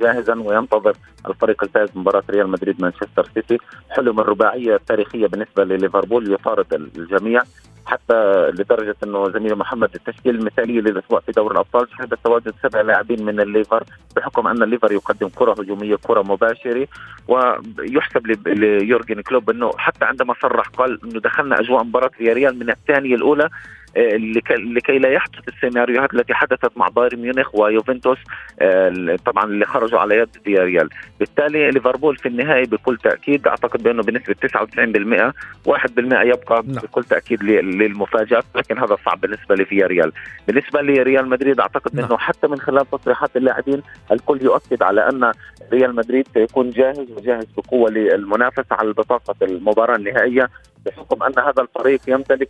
جاهزا 0.00 0.34
وينتظر 0.34 0.96
الفريق 1.28 1.64
الفائز 1.64 1.88
مباراة 1.94 2.22
ريال 2.30 2.48
مدريد 2.48 2.82
مانشستر 2.82 3.28
سيتي. 3.34 3.58
حلم 3.90 4.20
الرباعية 4.20 4.74
التاريخيه 4.74 5.26
بالنسبة 5.26 5.64
لليفربول 5.64 6.32
يطارد 6.32 6.74
الجميع 6.96 7.42
حتى 7.86 8.50
لدرجة 8.50 8.96
أنه 9.04 9.30
زميلي 9.30 9.54
محمد 9.54 9.90
التشكيل 9.94 10.34
المثالية 10.34 10.80
للأسبوع 10.80 11.20
في 11.20 11.32
دوري 11.32 11.54
الأبطال 11.54 11.86
شهد 11.98 12.16
تواجد 12.24 12.54
سبع 12.62 12.80
لاعبين 12.80 13.24
من 13.24 13.40
الليفر 13.40 13.84
بحكم 14.16 14.46
أن 14.46 14.62
الليفر 14.62 14.92
يقدم 14.92 15.28
كرة 15.28 15.52
هجومية 15.52 15.96
كرة 15.96 16.22
مباشرة 16.22 16.88
ويحسب 17.28 18.26
ليورجن 18.46 19.20
كلوب 19.20 19.50
أنه 19.50 19.70
حتى 19.76 20.04
عندما 20.04 20.34
صرح 20.42 20.68
قال 20.68 20.98
إنه 21.04 21.20
دخلنا 21.20 21.60
أجواء 21.60 21.84
مباراة 21.84 22.10
ريال 22.20 22.58
من 22.58 22.70
الثانية 22.70 23.14
الأولى 23.14 23.48
لكي 23.96 24.98
لا 24.98 25.08
يحدث 25.08 25.48
السيناريوهات 25.48 26.14
التي 26.14 26.34
حدثت 26.34 26.76
مع 26.76 26.88
بايرن 26.88 27.18
ميونخ 27.18 27.54
ويوفنتوس 27.54 28.18
آه، 28.60 29.16
طبعا 29.26 29.44
اللي 29.44 29.64
خرجوا 29.64 29.98
على 29.98 30.16
يد 30.16 30.28
فياريال 30.44 30.88
بالتالي 31.20 31.70
ليفربول 31.70 32.16
في 32.16 32.28
النهاية 32.28 32.66
بكل 32.66 32.96
تأكيد 32.96 33.46
أعتقد 33.46 33.82
بأنه 33.82 34.02
بنسبة 34.02 34.34
99% 34.34 35.32
1% 35.68 35.98
يبقى 35.98 36.62
نعم. 36.66 36.82
بكل 36.82 37.04
تأكيد 37.04 37.42
للمفاجآت 37.42 38.44
لكن 38.54 38.78
هذا 38.78 38.96
صعب 39.06 39.20
بالنسبة 39.20 39.54
لفياريال 39.54 40.12
بالنسبة 40.46 40.82
لريال 40.82 41.28
مدريد 41.28 41.60
أعتقد 41.60 41.96
نعم. 41.96 42.04
انه 42.04 42.18
حتى 42.18 42.46
من 42.46 42.58
خلال 42.58 42.90
تصريحات 42.90 43.36
اللاعبين 43.36 43.82
الكل 44.12 44.42
يؤكد 44.42 44.82
على 44.82 45.08
أن 45.08 45.32
ريال 45.72 45.94
مدريد 45.94 46.28
سيكون 46.34 46.70
جاهز 46.70 47.10
وجاهز 47.10 47.46
بقوة 47.56 47.90
للمنافسة 47.90 48.66
على 48.70 48.92
بطاقة 48.92 49.34
المباراة 49.42 49.96
النهائية 49.96 50.50
بحكم 50.86 51.22
أن 51.22 51.32
هذا 51.38 51.62
الفريق 51.62 52.00
يمتلك 52.08 52.48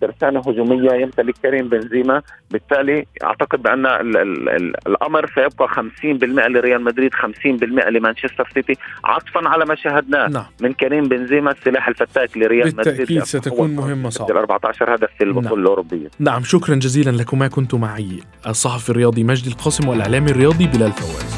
ترسانة 0.00 0.40
هجومية 0.40 0.92
يمتلك 0.92 1.34
كريم 1.42 1.68
بنزيما. 1.68 2.22
بالتالي 2.50 3.06
أعتقد 3.24 3.62
بأن 3.62 3.86
ال 3.86 4.16
ال 4.16 4.48
ال 4.48 4.72
الأمر 4.86 5.30
سيبقى 5.34 5.68
50% 5.68 6.48
لريال 6.48 6.84
مدريد 6.84 7.14
50% 7.14 7.88
لمانشستر 7.88 8.48
سيتي 8.54 8.74
عطفا 9.04 9.48
على 9.48 9.64
ما 9.64 9.74
شاهدناه 9.74 10.28
نعم. 10.28 10.44
من 10.60 10.72
كريم 10.72 11.08
بنزيما 11.08 11.50
السلاح 11.50 11.88
الفتاك 11.88 12.36
لريال 12.36 12.70
بالتأكيد 12.70 12.92
مدريد 12.92 13.18
بالتأكيد 13.18 13.42
ستكون 13.42 13.70
مهمة 13.70 14.10
صعبة 14.10 14.38
14 14.38 14.94
هدف 14.94 15.08
في 15.18 15.24
البطولة 15.24 15.48
نعم. 15.48 15.58
الأوروبية. 15.60 16.08
نعم 16.18 16.42
شكرا 16.44 16.74
جزيلا 16.74 17.10
لكما. 17.10 17.48
كنت 17.48 17.74
معي 17.74 18.20
الصحفي 18.46 18.90
الرياضي 18.90 19.24
مجدي 19.24 19.50
القاسم 19.50 19.88
والإعلامي 19.88 20.30
الرياضي 20.30 20.66
بلال 20.66 20.92
فواز. 20.92 21.35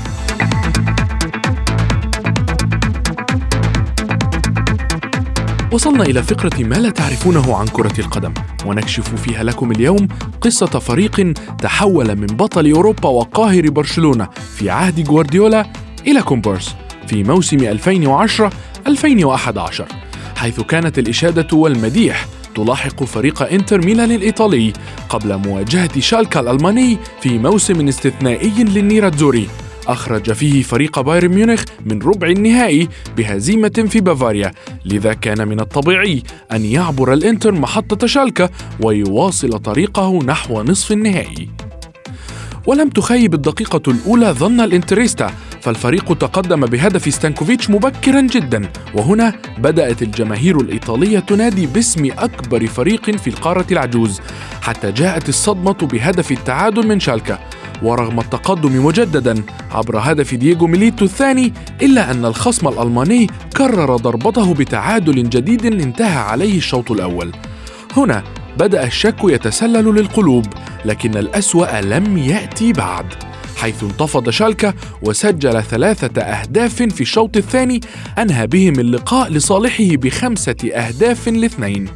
وصلنا 5.72 6.02
إلى 6.02 6.22
فقرة 6.22 6.64
ما 6.64 6.74
لا 6.74 6.90
تعرفونه 6.90 7.56
عن 7.56 7.66
كرة 7.66 8.00
القدم 8.00 8.34
ونكشف 8.66 9.14
فيها 9.14 9.42
لكم 9.42 9.72
اليوم 9.72 10.08
قصة 10.40 10.66
فريق 10.66 11.32
تحول 11.62 12.16
من 12.16 12.26
بطل 12.26 12.72
أوروبا 12.72 13.08
وقاهر 13.08 13.70
برشلونة 13.70 14.28
في 14.56 14.70
عهد 14.70 15.00
جوارديولا 15.04 15.66
إلى 16.06 16.22
كومبارس 16.22 16.74
في 17.06 17.24
موسم 17.24 17.78
2010-2011 17.78 18.50
حيث 20.36 20.60
كانت 20.60 20.98
الإشادة 20.98 21.56
والمديح 21.56 22.26
تلاحق 22.54 23.04
فريق 23.04 23.42
إنتر 23.42 23.86
ميلان 23.86 24.12
الإيطالي 24.12 24.72
قبل 25.08 25.36
مواجهة 25.36 26.00
شالكا 26.00 26.40
الألماني 26.40 26.98
في 27.20 27.38
موسم 27.38 27.88
استثنائي 27.88 28.64
للنيراتزوري. 28.64 29.48
أخرج 29.88 30.32
فيه 30.32 30.62
فريق 30.62 31.00
بايرن 31.00 31.28
ميونخ 31.28 31.64
من 31.86 32.02
ربع 32.02 32.28
النهائي 32.28 32.88
بهزيمة 33.16 33.86
في 33.88 34.00
بافاريا 34.00 34.52
لذا 34.84 35.12
كان 35.12 35.48
من 35.48 35.60
الطبيعي 35.60 36.22
أن 36.52 36.64
يعبر 36.64 37.12
الإنتر 37.12 37.52
محطة 37.52 38.06
شالكا 38.06 38.50
ويواصل 38.80 39.58
طريقه 39.58 40.18
نحو 40.24 40.62
نصف 40.62 40.92
النهائي. 40.92 41.48
ولم 42.66 42.88
تخيب 42.88 43.34
الدقيقة 43.34 43.82
الأولى 43.88 44.32
ظن 44.32 44.60
الإنتريستا 44.60 45.32
فالفريق 45.60 46.18
تقدم 46.18 46.60
بهدف 46.60 47.14
ستانكوفيتش 47.14 47.70
مبكرا 47.70 48.20
جدا 48.20 48.68
وهنا 48.94 49.34
بدأت 49.58 50.02
الجماهير 50.02 50.60
الإيطالية 50.60 51.18
تنادي 51.18 51.66
باسم 51.66 52.10
أكبر 52.18 52.66
فريق 52.66 53.16
في 53.16 53.30
القارة 53.30 53.66
العجوز 53.72 54.20
حتى 54.62 54.92
جاءت 54.92 55.28
الصدمة 55.28 55.72
بهدف 55.72 56.32
التعادل 56.32 56.86
من 56.86 57.00
شالكا. 57.00 57.38
ورغم 57.82 58.20
التقدم 58.20 58.86
مجددا 58.86 59.42
عبر 59.70 59.98
هدف 59.98 60.34
دييغو 60.34 60.66
ميليتو 60.66 61.04
الثاني 61.04 61.52
إلا 61.82 62.10
أن 62.10 62.24
الخصم 62.24 62.68
الألماني 62.68 63.26
كرر 63.56 63.96
ضربته 63.96 64.54
بتعادل 64.54 65.28
جديد 65.28 65.66
انتهى 65.66 66.18
عليه 66.18 66.56
الشوط 66.56 66.90
الأول. 66.90 67.32
هنا 67.96 68.22
بدأ 68.58 68.86
الشك 68.86 69.16
يتسلل 69.24 69.94
للقلوب 69.94 70.46
لكن 70.84 71.16
الأسوأ 71.16 71.80
لم 71.80 72.18
يأتي 72.18 72.72
بعد. 72.72 73.06
حيث 73.56 73.84
انتفض 73.84 74.30
شالكا 74.30 74.74
وسجل 75.02 75.62
ثلاثة 75.62 76.22
أهداف 76.22 76.82
في 76.82 77.00
الشوط 77.00 77.36
الثاني 77.36 77.80
أنهى 78.18 78.46
بهم 78.46 78.80
اللقاء 78.80 79.30
لصالحه 79.30 79.84
بخمسة 79.90 80.56
أهداف 80.74 81.28
لاثنين. 81.28 81.88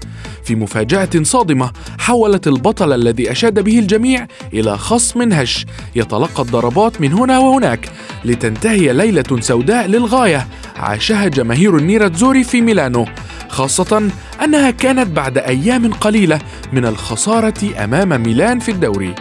في 0.53 0.57
مفاجأة 0.57 1.23
صادمة 1.23 1.71
حولت 1.99 2.47
البطل 2.47 2.93
الذي 2.93 3.33
أشاد 3.33 3.61
به 3.61 3.79
الجميع 3.79 4.27
إلى 4.53 4.79
خصم 4.79 5.33
هش 5.33 5.67
يتلقى 5.95 6.43
الضربات 6.43 7.01
من 7.01 7.13
هنا 7.13 7.39
وهناك 7.39 7.89
لتنتهي 8.25 8.93
ليلة 8.93 9.41
سوداء 9.41 9.87
للغاية 9.87 10.47
عاشها 10.77 11.29
جماهير 11.29 11.77
النيراتزوري 11.77 12.45
في 12.45 12.61
ميلانو 12.61 13.07
خاصة 13.49 14.11
أنها 14.45 14.71
كانت 14.71 15.07
بعد 15.17 15.39
أيام 15.39 15.93
قليلة 15.93 16.39
من 16.73 16.87
الخسارة 16.87 17.85
أمام 17.85 18.23
ميلان 18.23 18.59
في 18.59 18.71
الدوري. 18.71 19.15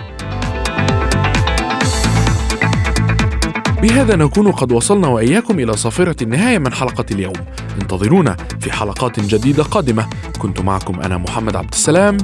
بهذا 3.81 4.15
نكون 4.15 4.51
قد 4.51 4.71
وصلنا 4.71 5.07
وإياكم 5.07 5.59
إلى 5.59 5.77
صافره 5.77 6.15
النهاية 6.21 6.57
من 6.57 6.73
حلقة 6.73 7.05
اليوم. 7.11 7.33
انتظرونا 7.81 8.37
في 8.59 8.71
حلقات 8.71 9.19
جديدة 9.19 9.63
قادمة. 9.63 10.09
كنت 10.39 10.59
معكم 10.59 10.99
أنا 10.99 11.17
محمد 11.17 11.55
عبد 11.55 11.73
السلام. 11.73 12.17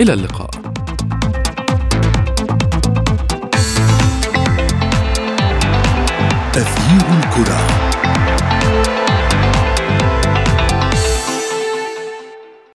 إلى 0.00 0.12
اللقاء. 0.12 0.50
أثير 6.56 7.02
الكرة. 7.18 7.65